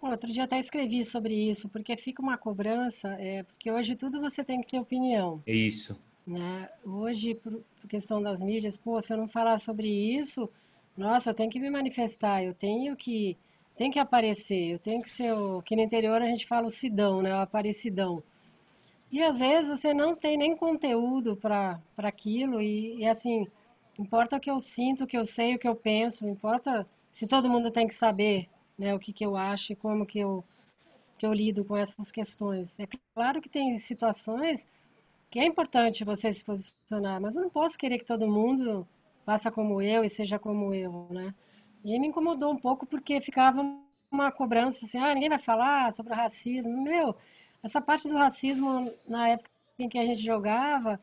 [0.00, 4.44] Outro dia até escrevi sobre isso, porque fica uma cobrança, é, porque hoje tudo você
[4.44, 5.42] tem que ter opinião.
[5.44, 5.98] Isso.
[6.24, 6.68] Né?
[6.84, 10.48] Hoje, por, por questão das mídias, pô, se eu não falar sobre isso,
[10.96, 13.36] nossa, eu tenho que me manifestar, eu tenho que,
[13.76, 16.70] tenho que aparecer, eu tenho que ser o que no interior a gente fala o
[16.70, 17.34] sidão, né?
[17.34, 18.22] O aparecidão.
[19.10, 23.46] E às vezes você não tem nem conteúdo para aquilo, e, e assim,
[23.98, 27.26] importa o que eu sinto, o que eu sei, o que eu penso, importa se
[27.26, 30.44] todo mundo tem que saber né, o que, que eu acho e como que eu,
[31.18, 32.78] que eu lido com essas questões.
[32.78, 34.68] É claro que tem situações
[35.28, 38.86] que é importante você se posicionar, mas eu não posso querer que todo mundo
[39.24, 41.34] faça como eu e seja como eu, né?
[41.84, 43.62] E me incomodou um pouco porque ficava
[44.10, 46.82] uma cobrança assim, ah, ninguém vai falar sobre racismo.
[46.82, 47.16] Meu,
[47.62, 51.00] essa parte do racismo na época em que a gente jogava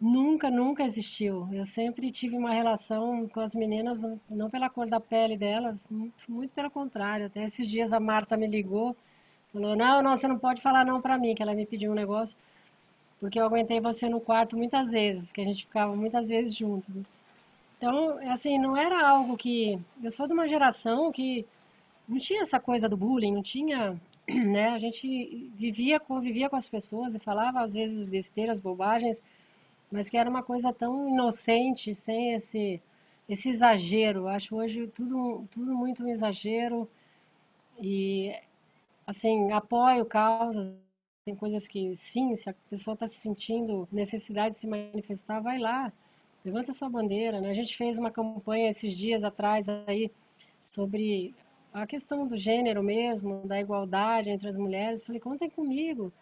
[0.00, 1.48] nunca, nunca existiu.
[1.52, 6.30] Eu sempre tive uma relação com as meninas, não pela cor da pele delas, muito,
[6.30, 7.26] muito pelo contrário.
[7.26, 8.96] Até esses dias a Marta me ligou,
[9.52, 11.94] falou: "Não, não, você não pode falar não para mim", que ela me pediu um
[11.94, 12.38] negócio
[13.20, 16.90] porque eu aguentei você no quarto muitas vezes, que a gente ficava muitas vezes junto.
[17.76, 19.78] Então, assim, não era algo que.
[20.02, 21.46] Eu sou de uma geração que
[22.08, 24.00] não tinha essa coisa do bullying, não tinha.
[24.52, 24.68] Né?
[24.70, 29.22] A gente vivia, convivia com as pessoas e falava às vezes besteiras, bobagens,
[29.90, 32.80] mas que era uma coisa tão inocente, sem esse,
[33.28, 34.28] esse exagero.
[34.28, 36.88] Acho hoje tudo, tudo muito um exagero.
[37.80, 38.32] E,
[39.06, 40.78] assim, apoio causas
[41.24, 45.58] tem coisas que, sim, se a pessoa está se sentindo necessidade de se manifestar, vai
[45.58, 45.92] lá,
[46.44, 47.40] levanta sua bandeira.
[47.40, 47.50] Né?
[47.50, 50.10] A gente fez uma campanha esses dias atrás aí
[50.60, 51.34] sobre
[51.72, 55.04] a questão do gênero mesmo, da igualdade entre as mulheres.
[55.04, 56.12] Falei, contem comigo,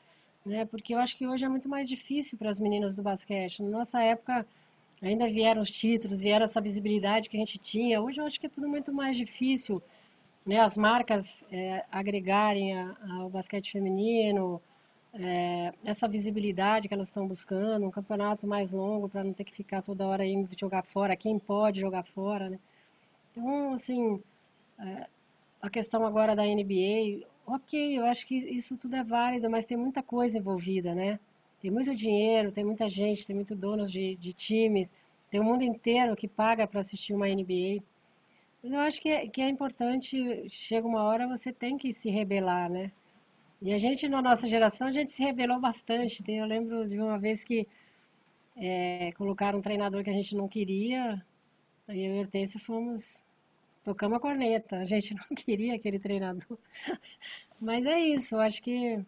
[0.44, 0.64] né?
[0.64, 3.62] porque eu acho que hoje é muito mais difícil para as meninas do basquete.
[3.62, 4.46] Na nossa época,
[5.02, 8.00] ainda vieram os títulos, vieram essa visibilidade que a gente tinha.
[8.00, 9.82] Hoje eu acho que é tudo muito mais difícil.
[10.46, 12.72] Né, as marcas é, agregarem
[13.18, 14.62] ao basquete feminino,
[15.12, 19.54] é, essa visibilidade que elas estão buscando, um campeonato mais longo para não ter que
[19.54, 22.58] ficar toda hora indo jogar fora, quem pode jogar fora, né?
[23.30, 24.22] Então, assim,
[24.78, 25.06] é,
[25.60, 29.76] a questão agora da NBA, ok, eu acho que isso tudo é válido, mas tem
[29.76, 31.18] muita coisa envolvida, né?
[31.60, 34.92] Tem muito dinheiro, tem muita gente, tem muito donos de, de times,
[35.30, 37.82] tem o mundo inteiro que paga para assistir uma NBA.
[38.62, 42.10] Mas eu acho que é, que é importante, chega uma hora você tem que se
[42.10, 42.92] rebelar, né?
[43.60, 46.22] E a gente, na nossa geração, a gente se revelou bastante.
[46.28, 47.66] Eu lembro de uma vez que
[48.56, 51.24] é, colocaram um treinador que a gente não queria,
[51.88, 53.24] aí eu e o Hortêncio fomos,
[53.88, 54.76] tocamos a corneta.
[54.76, 56.58] A gente não queria aquele treinador.
[57.60, 59.00] Mas é isso, eu acho que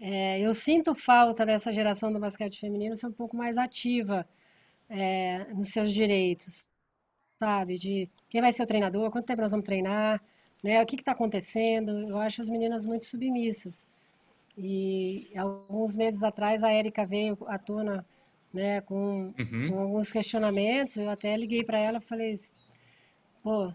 [0.00, 4.26] é, eu sinto falta dessa geração do basquete feminino ser um pouco mais ativa
[4.88, 6.66] é, nos seus direitos,
[7.38, 7.78] sabe?
[7.78, 10.22] De quem vai ser o treinador, quanto tempo nós vamos treinar,
[10.62, 10.80] né?
[10.82, 11.90] O que está acontecendo?
[12.08, 13.86] Eu acho as meninas muito submissas.
[14.56, 18.04] E alguns meses atrás a Érica veio à tona
[18.52, 19.70] né, com, uhum.
[19.70, 20.96] com alguns questionamentos.
[20.96, 22.34] Eu até liguei para ela e falei:
[23.42, 23.72] pô,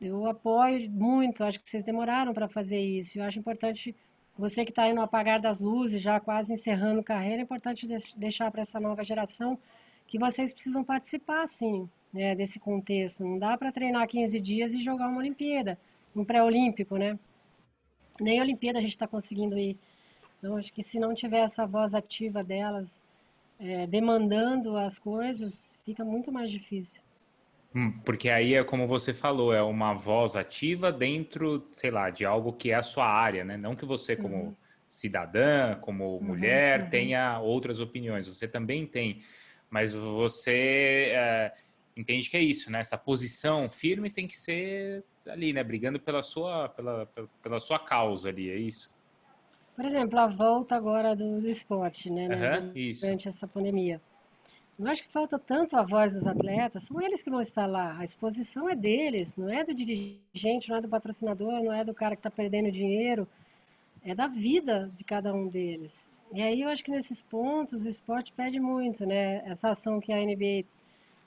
[0.00, 3.18] eu apoio muito, acho que vocês demoraram para fazer isso.
[3.18, 3.94] Eu acho importante,
[4.36, 8.50] você que está aí no apagar das luzes, já quase encerrando carreira, é importante deixar
[8.50, 9.58] para essa nova geração
[10.06, 13.24] que vocês precisam participar, sim né, desse contexto.
[13.24, 15.78] Não dá para treinar 15 dias e jogar uma Olimpíada,
[16.14, 17.18] um pré-olímpico, né?
[18.20, 19.76] Nem a Olimpíada a gente está conseguindo ir.
[20.38, 23.04] Então, acho que se não tiver essa voz ativa delas,
[23.58, 27.02] é, demandando as coisas, fica muito mais difícil.
[27.74, 32.24] Hum, porque aí é como você falou, é uma voz ativa dentro, sei lá, de
[32.24, 33.56] algo que é a sua área, né?
[33.56, 34.56] Não que você, como uhum.
[34.88, 36.88] cidadã, como uhum, mulher, uhum.
[36.88, 38.26] tenha outras opiniões.
[38.26, 39.22] Você também tem,
[39.68, 41.52] mas você é,
[41.94, 42.80] entende que é isso, né?
[42.80, 45.62] Essa posição firme tem que ser ali, né?
[45.62, 47.06] Brigando pela sua, pela,
[47.42, 48.90] pela, sua causa ali, é isso?
[49.76, 52.28] Por exemplo, a volta agora do, do esporte, né?
[52.28, 54.00] Uhum, durante essa pandemia.
[54.78, 57.98] Eu acho que falta tanto a voz dos atletas, são eles que vão estar lá.
[57.98, 61.92] A exposição é deles, não é do dirigente, não é do patrocinador, não é do
[61.92, 63.26] cara que está perdendo dinheiro,
[64.04, 66.08] é da vida de cada um deles.
[66.32, 69.42] E aí eu acho que nesses pontos o esporte pede muito, né?
[69.50, 70.64] Essa ação que a NBA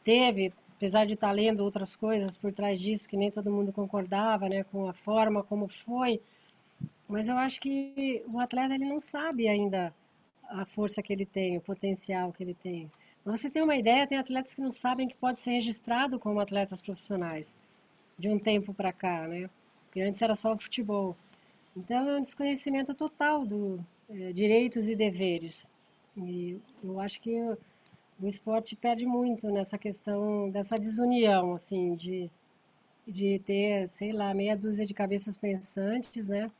[0.03, 4.47] teve, apesar de estar lendo outras coisas por trás disso, que nem todo mundo concordava,
[4.47, 6.21] né, com a forma como foi,
[7.07, 9.93] mas eu acho que o atleta ele não sabe ainda
[10.49, 12.89] a força que ele tem, o potencial que ele tem.
[13.23, 16.81] Você tem uma ideia, tem atletas que não sabem que pode ser registrado como atletas
[16.81, 17.55] profissionais,
[18.17, 19.49] de um tempo para cá, né?
[19.85, 21.15] Porque antes era só o futebol.
[21.77, 25.71] Então é um desconhecimento total dos é, direitos e deveres.
[26.17, 27.31] E eu acho que
[28.19, 32.29] o esporte perde muito nessa questão dessa desunião, assim, de,
[33.07, 36.51] de ter, sei lá, meia dúzia de cabeças pensantes, né,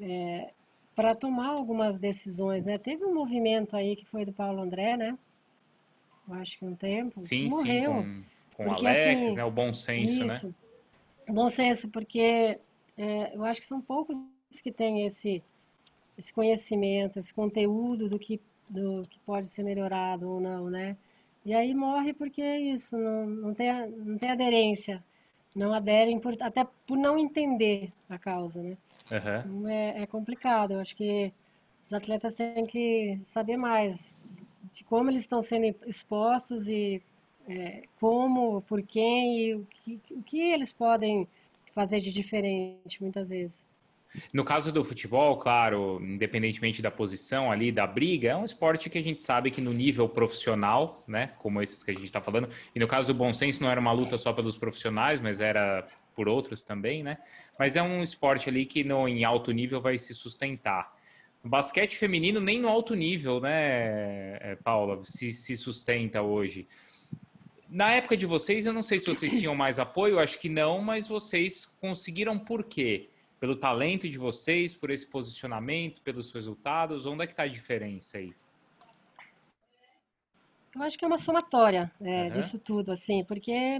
[0.00, 0.50] é,
[0.94, 2.76] para tomar algumas decisões, né.
[2.78, 5.16] Teve um movimento aí que foi do Paulo André, né,
[6.30, 8.02] eu acho que um tempo, sim, que morreu.
[8.02, 8.24] Sim,
[8.54, 9.44] com, com porque, Alex, assim, né?
[9.44, 10.34] O bom senso, né?
[10.34, 10.54] isso, né?
[11.28, 12.54] Bom senso, porque
[12.96, 14.16] é, eu acho que são poucos
[14.62, 15.42] que têm esse,
[16.16, 20.96] esse conhecimento, esse conteúdo do que, do que pode ser melhorado ou não, né?
[21.44, 25.02] E aí morre porque é isso, não, não, tem, não tem aderência,
[25.56, 28.76] não aderem por, até por não entender a causa, né?
[29.10, 29.68] Uhum.
[29.68, 31.32] É, é complicado, eu acho que
[31.86, 34.16] os atletas têm que saber mais
[34.72, 37.02] de como eles estão sendo expostos e
[37.48, 41.26] é, como, por quem e o que, o que eles podem
[41.74, 43.64] fazer de diferente muitas vezes.
[44.32, 48.98] No caso do futebol, claro, independentemente da posição ali, da briga, é um esporte que
[48.98, 52.48] a gente sabe que no nível profissional, né, como esses que a gente está falando,
[52.74, 55.86] e no caso do bom senso não era uma luta só pelos profissionais, mas era
[56.14, 57.18] por outros também, né?
[57.58, 60.92] Mas é um esporte ali que no, em alto nível vai se sustentar.
[61.42, 66.68] Basquete feminino nem no alto nível, né, é, Paula, se, se sustenta hoje.
[67.68, 70.80] Na época de vocês, eu não sei se vocês tinham mais apoio, acho que não,
[70.80, 73.08] mas vocês conseguiram por quê?
[73.38, 77.06] Pelo talento de vocês, por esse posicionamento, pelos resultados?
[77.06, 78.34] Onde é que está a diferença aí?
[80.74, 82.32] Eu acho que é uma somatória é, uhum.
[82.32, 83.78] disso tudo, assim, porque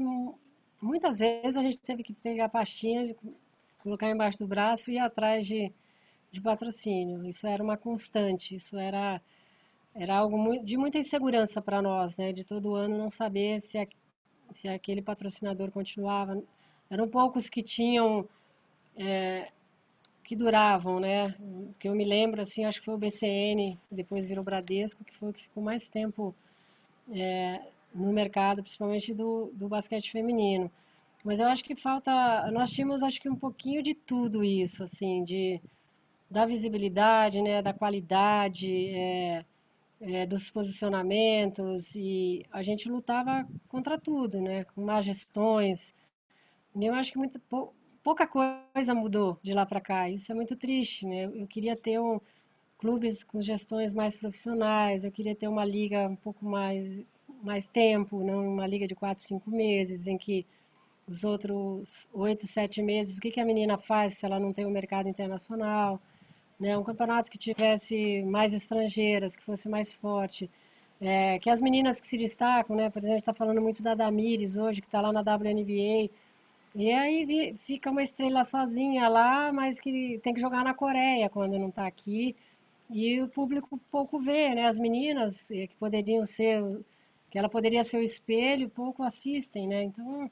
[0.81, 3.15] muitas vezes a gente teve que pegar pastinhas,
[3.83, 5.73] colocar embaixo do braço e ir atrás de,
[6.31, 7.25] de patrocínio.
[7.25, 9.21] Isso era uma constante, isso era,
[9.95, 12.33] era algo de muita insegurança para nós, né?
[12.33, 13.87] De todo ano não saber se, a,
[14.53, 16.43] se aquele patrocinador continuava.
[16.89, 18.29] Eram poucos que tinham,
[18.97, 19.51] é,
[20.25, 21.35] que duravam, né?
[21.79, 25.31] Que eu me lembro, assim, acho que foi o BCN, depois virou Bradesco, que foi
[25.31, 26.35] o que ficou mais tempo
[27.13, 27.61] é,
[27.95, 30.71] no mercado, principalmente do, do basquete feminino.
[31.25, 35.23] Mas eu acho que falta, nós tínhamos acho que um pouquinho de tudo isso, assim,
[35.23, 35.61] de
[36.31, 39.45] da visibilidade, né, da qualidade, é,
[40.01, 45.95] é, dos posicionamentos e a gente lutava contra tudo, né, com más gestões.
[46.77, 47.41] E eu acho que muito,
[48.03, 50.09] pouca coisa mudou de lá para cá.
[50.11, 51.25] Isso é muito triste, né?
[51.27, 52.21] Eu queria ter um,
[52.81, 55.05] clubes com gestões mais profissionais.
[55.05, 57.05] Eu queria ter uma liga um pouco mais
[57.43, 60.45] mais tempo, não uma liga de quatro, cinco meses, em que
[61.09, 64.67] os outros oito, sete meses, o que, que a menina faz se ela não tem
[64.67, 66.01] um mercado internacional?
[66.61, 66.77] Né?
[66.77, 70.51] Um campeonato que tivesse mais estrangeiras, que fosse mais forte.
[71.01, 72.91] É, que as meninas que se destacam, né?
[72.91, 76.11] Por exemplo, está falando muito da Damires hoje, que está lá na WNBA.
[76.75, 81.59] E aí fica uma estrela sozinha lá, mas que tem que jogar na Coreia quando
[81.59, 82.37] não está aqui.
[82.91, 84.67] E o público pouco vê, né?
[84.67, 86.63] As meninas eh, que poderiam ser,
[87.31, 89.85] que ela poderia ser o espelho, pouco assistem, né?
[89.85, 90.31] Então,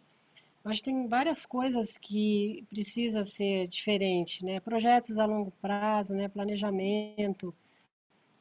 [0.77, 4.61] Que tem várias coisas que precisa ser diferente, né?
[4.61, 6.29] Projetos a longo prazo, né?
[6.29, 7.55] Planejamento,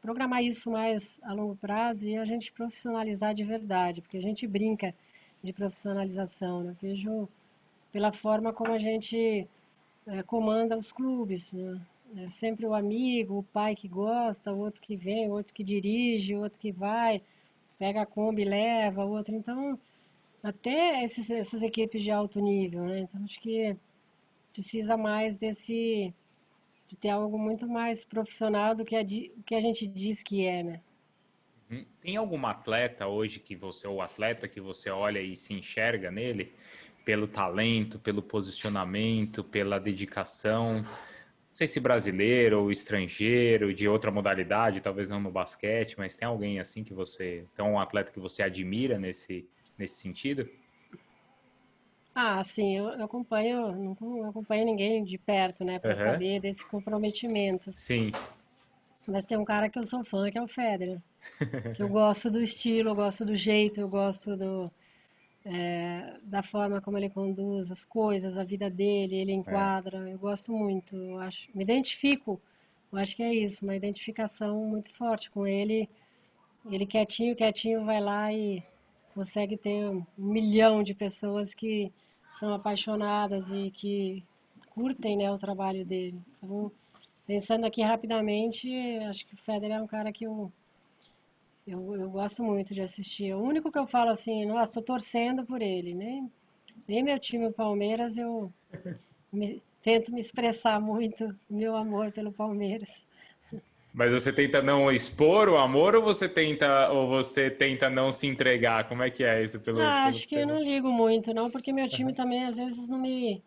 [0.01, 4.45] programar isso mais a longo prazo e a gente profissionalizar de verdade, porque a gente
[4.47, 4.93] brinca
[5.43, 6.75] de profissionalização, né?
[6.81, 7.27] Vejo
[7.91, 9.47] pela forma como a gente
[10.05, 11.79] é, comanda os clubes, né?
[12.15, 15.63] É sempre o amigo, o pai que gosta, o outro que vem, o outro que
[15.63, 17.21] dirige, o outro que vai,
[17.77, 19.35] pega a Kombi e leva, o outro.
[19.35, 19.77] Então,
[20.47, 22.99] até esses, essas equipes de alto nível, né?
[22.99, 23.75] Então acho que
[24.53, 26.13] precisa mais desse
[26.87, 30.63] de ter algo muito mais profissional do que a, que a gente diz que é,
[30.63, 30.81] né?
[31.69, 31.85] Uhum.
[31.99, 36.53] Tem algum atleta hoje que você, ou atleta que você olha e se enxerga nele
[37.03, 40.75] pelo talento, pelo posicionamento, pela dedicação?
[40.77, 40.87] Não
[41.51, 46.61] sei se brasileiro ou estrangeiro, de outra modalidade, talvez não no basquete, mas tem alguém
[46.61, 49.45] assim que você, então um atleta que você admira nesse
[49.77, 50.49] nesse sentido?
[52.13, 56.01] Ah, sim, eu, eu acompanho, não acompanho ninguém de perto, né, para uhum.
[56.01, 57.71] saber desse comprometimento.
[57.75, 58.11] Sim.
[59.07, 60.99] Mas tem um cara que eu sou fã, que é o Federer.
[61.75, 64.71] que eu gosto do estilo, eu gosto do jeito, eu gosto do,
[65.45, 70.09] é, da forma como ele conduz as coisas, a vida dele, ele enquadra.
[70.09, 70.13] É.
[70.13, 72.41] Eu gosto muito, eu acho, me identifico.
[72.91, 75.89] Eu acho que é isso, uma identificação muito forte com ele.
[76.69, 78.63] Ele quietinho, quietinho vai lá e
[79.17, 81.91] consegue ter um milhão de pessoas que
[82.31, 84.23] são apaixonadas e que
[84.69, 86.21] curtem né, o trabalho dele.
[86.37, 86.71] Então,
[87.25, 88.69] pensando aqui rapidamente,
[89.09, 90.51] acho que o Federer é um cara que eu,
[91.65, 93.33] eu, eu gosto muito de assistir.
[93.33, 96.23] O único que eu falo assim, nossa, estou torcendo por ele, né?
[96.87, 98.53] Nem meu time, o Palmeiras, eu
[99.33, 103.06] me, tento me expressar muito meu amor pelo Palmeiras.
[103.97, 108.27] Mas você tenta não expor o amor ou você tenta ou você tenta não se
[108.27, 108.87] entregar?
[108.87, 109.79] Como é que é isso pelo?
[109.79, 112.87] Ah, acho pelo que eu não ligo muito, não, porque meu time também às vezes
[112.89, 113.43] não me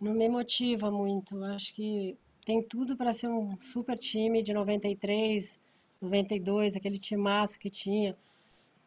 [0.00, 1.42] não me motiva muito.
[1.44, 5.60] Acho que tem tudo para ser um super time de 93,
[6.00, 8.16] 92, aquele timaço que tinha.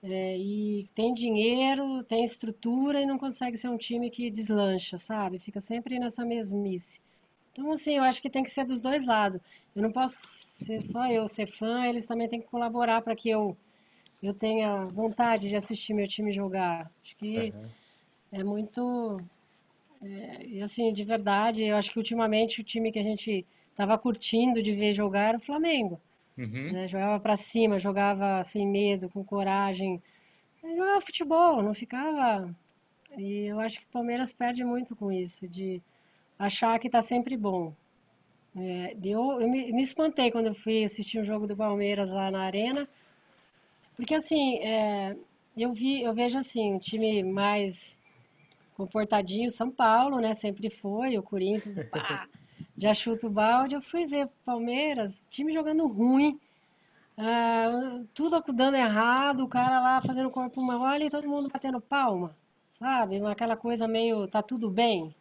[0.04, 5.40] é, e tem dinheiro, tem estrutura e não consegue ser um time que deslancha, sabe?
[5.40, 7.02] Fica sempre nessa mesmice.
[7.52, 9.42] Então, assim, eu acho que tem que ser dos dois lados.
[9.76, 13.30] Eu não posso ser só eu ser fã, eles também têm que colaborar para que
[13.30, 13.56] eu,
[14.22, 16.92] eu tenha vontade de assistir meu time jogar.
[17.04, 17.70] Acho que uhum.
[18.32, 19.22] é muito.
[20.02, 23.98] É, e assim, de verdade, eu acho que ultimamente o time que a gente estava
[23.98, 26.00] curtindo de ver jogar era o Flamengo.
[26.38, 26.72] Uhum.
[26.72, 26.88] Né?
[26.88, 30.02] Jogava para cima, jogava sem medo, com coragem.
[30.62, 32.54] Jogava futebol, não ficava.
[33.18, 35.82] E eu acho que o Palmeiras perde muito com isso, de
[36.38, 37.74] achar que está sempre bom.
[38.56, 42.32] É, eu, eu me, me, espantei quando eu fui assistir um jogo do Palmeiras lá
[42.32, 42.88] na arena,
[43.96, 45.16] porque assim, é,
[45.56, 48.00] eu vi, eu vejo assim, um time mais
[48.76, 50.34] comportadinho, São Paulo, né?
[50.34, 52.28] Sempre foi, o Corinthians, pá,
[52.78, 53.76] já chuta o balde.
[53.76, 56.40] Eu fui ver Palmeiras, time jogando ruim,
[57.18, 62.36] uh, tudo dando errado, o cara lá fazendo corpo mole e todo mundo batendo palma,
[62.74, 63.24] sabe?
[63.26, 65.14] Aquela coisa meio, tá tudo bem.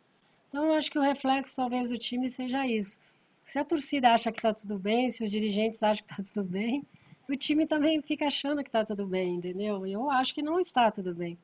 [0.49, 3.01] Então, eu acho que o reflexo talvez do time seja isso.
[3.49, 6.45] Se a torcida acha que tá tudo bem, se os dirigentes acham que tá tudo
[6.45, 6.85] bem,
[7.27, 9.87] o time também fica achando que tá tudo bem, entendeu?
[9.87, 11.39] Eu acho que não está tudo bem.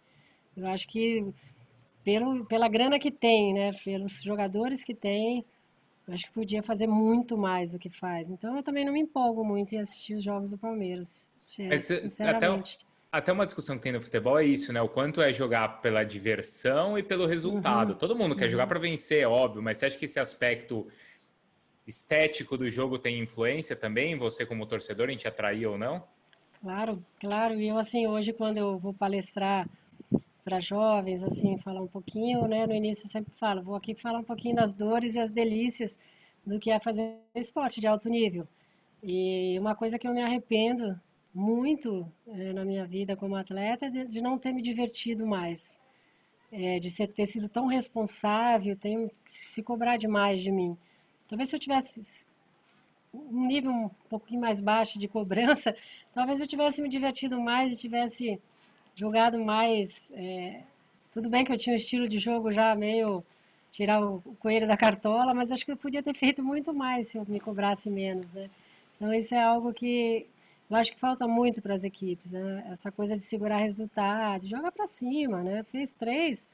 [0.55, 1.27] Eu acho que
[2.05, 5.47] pelo, pela grana que tem, né, pelos jogadores que tem,
[6.07, 8.29] acho que podia fazer muito mais do que faz.
[8.29, 11.33] Então eu também não me empolgo muito em assistir os jogos do Palmeiras.
[11.59, 12.77] Mas, sinceramente.
[13.11, 14.83] Até, até uma discussão que tem no futebol é isso, né?
[14.83, 17.93] O quanto é jogar pela diversão e pelo resultado.
[17.93, 17.99] Uhum.
[17.99, 18.39] Todo mundo uhum.
[18.39, 20.87] quer jogar para vencer, é óbvio, mas você acha que esse aspecto
[21.87, 24.17] estético do jogo tem influência também?
[24.17, 26.03] Você como torcedor, em te atrair ou não?
[26.61, 27.61] Claro, claro.
[27.61, 29.69] E eu assim, hoje quando eu vou palestrar
[30.45, 32.67] para jovens, assim, falar um pouquinho, né?
[32.67, 35.99] No início eu sempre falo, vou aqui falar um pouquinho das dores e as delícias
[36.45, 38.47] do que é fazer esporte de alto nível.
[39.03, 41.01] E uma coisa que eu me arrependo
[41.35, 45.81] muito é, na minha vida como atleta é de, de não ter me divertido mais,
[46.53, 50.77] é, de ser, ter sido tão responsável, ter, se cobrar demais de mim.
[51.29, 52.27] Talvez se eu tivesse
[53.13, 55.75] um nível um pouquinho mais baixo de cobrança,
[56.15, 58.41] talvez eu tivesse me divertido mais e tivesse
[58.95, 60.13] jogado mais.
[60.15, 60.63] É,
[61.13, 63.25] tudo bem que eu tinha um estilo de jogo já meio
[63.73, 67.19] tirar o coelho da cartola, mas acho que eu podia ter feito muito mais se
[67.19, 68.49] eu me cobrasse menos, né?
[68.97, 70.27] Então isso é algo que
[70.71, 72.65] eu acho que falta muito para as equipes, né?
[72.71, 75.63] Essa coisa de segurar resultado, jogar para cima, né?
[75.65, 76.47] Fez três,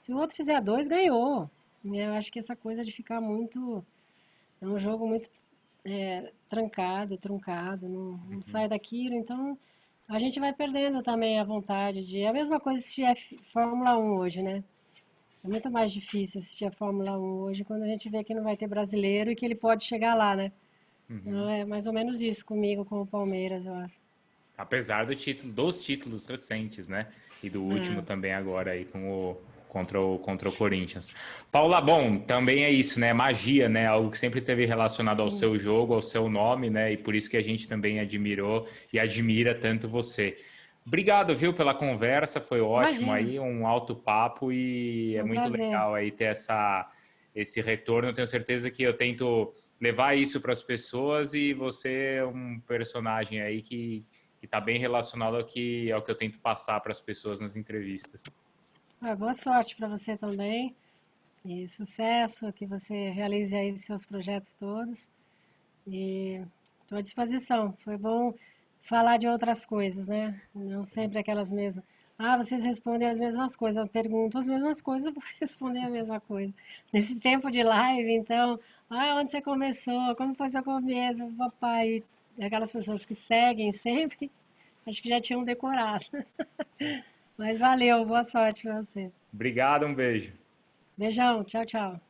[0.00, 1.50] se o outro fizer dois, ganhou.
[1.84, 3.84] Eu acho que essa coisa de ficar muito
[4.60, 5.30] é um jogo muito
[5.84, 8.42] é, trancado, truncado, não, não uhum.
[8.42, 9.58] sai daquilo, então
[10.08, 12.20] a gente vai perdendo também a vontade de.
[12.20, 14.64] É a mesma coisa assistir a Fórmula 1 hoje, né?
[15.44, 18.42] É muito mais difícil assistir a Fórmula 1 hoje quando a gente vê que não
[18.42, 20.50] vai ter brasileiro e que ele pode chegar lá, né?
[21.08, 21.20] Uhum.
[21.24, 23.94] Então é mais ou menos isso comigo, com o Palmeiras, eu acho.
[24.56, 27.06] Apesar do título, dos títulos recentes, né?
[27.42, 28.02] E do último é.
[28.02, 29.36] também agora aí com o
[29.68, 31.14] contra o, contra o Corinthians.
[31.52, 33.12] Paula, bom, também é isso, né?
[33.12, 33.86] Magia, né?
[33.86, 35.22] Algo que sempre teve relacionado Sim.
[35.22, 36.92] ao seu jogo, ao seu nome, né?
[36.92, 40.36] E por isso que a gente também admirou e admira tanto você.
[40.86, 43.30] Obrigado, viu, pela conversa, foi ótimo Imagina.
[43.32, 45.60] aí, um alto papo e é um muito prazer.
[45.60, 46.88] legal aí ter essa,
[47.34, 48.08] esse retorno.
[48.08, 52.58] Eu tenho certeza que eu tento levar isso para as pessoas e você é um
[52.66, 54.04] personagem aí que
[54.42, 58.24] está bem relacionado ao que, ao que eu tento passar para as pessoas nas entrevistas.
[59.00, 60.74] Ah, boa sorte para você também
[61.44, 65.08] e sucesso, que você realize aí seus projetos todos.
[65.86, 66.44] E
[66.82, 67.72] estou à disposição.
[67.84, 68.34] Foi bom
[68.82, 70.40] falar de outras coisas, né?
[70.52, 71.84] Não sempre aquelas mesmas.
[72.18, 73.78] Ah, vocês respondem as mesmas coisas.
[73.86, 76.52] Eu pergunto as mesmas coisas, vou responder a mesma coisa.
[76.92, 78.58] Nesse tempo de live, então,
[78.90, 80.16] ah, onde você começou?
[80.16, 81.24] Como foi seu começo?
[81.36, 82.04] Papai,
[82.40, 84.28] aquelas pessoas que seguem sempre,
[84.86, 86.04] acho que já tinham decorado.
[87.38, 89.12] Mas valeu, boa sorte pra você.
[89.32, 90.32] Obrigado, um beijo.
[90.96, 92.00] Beijão, tchau, tchau.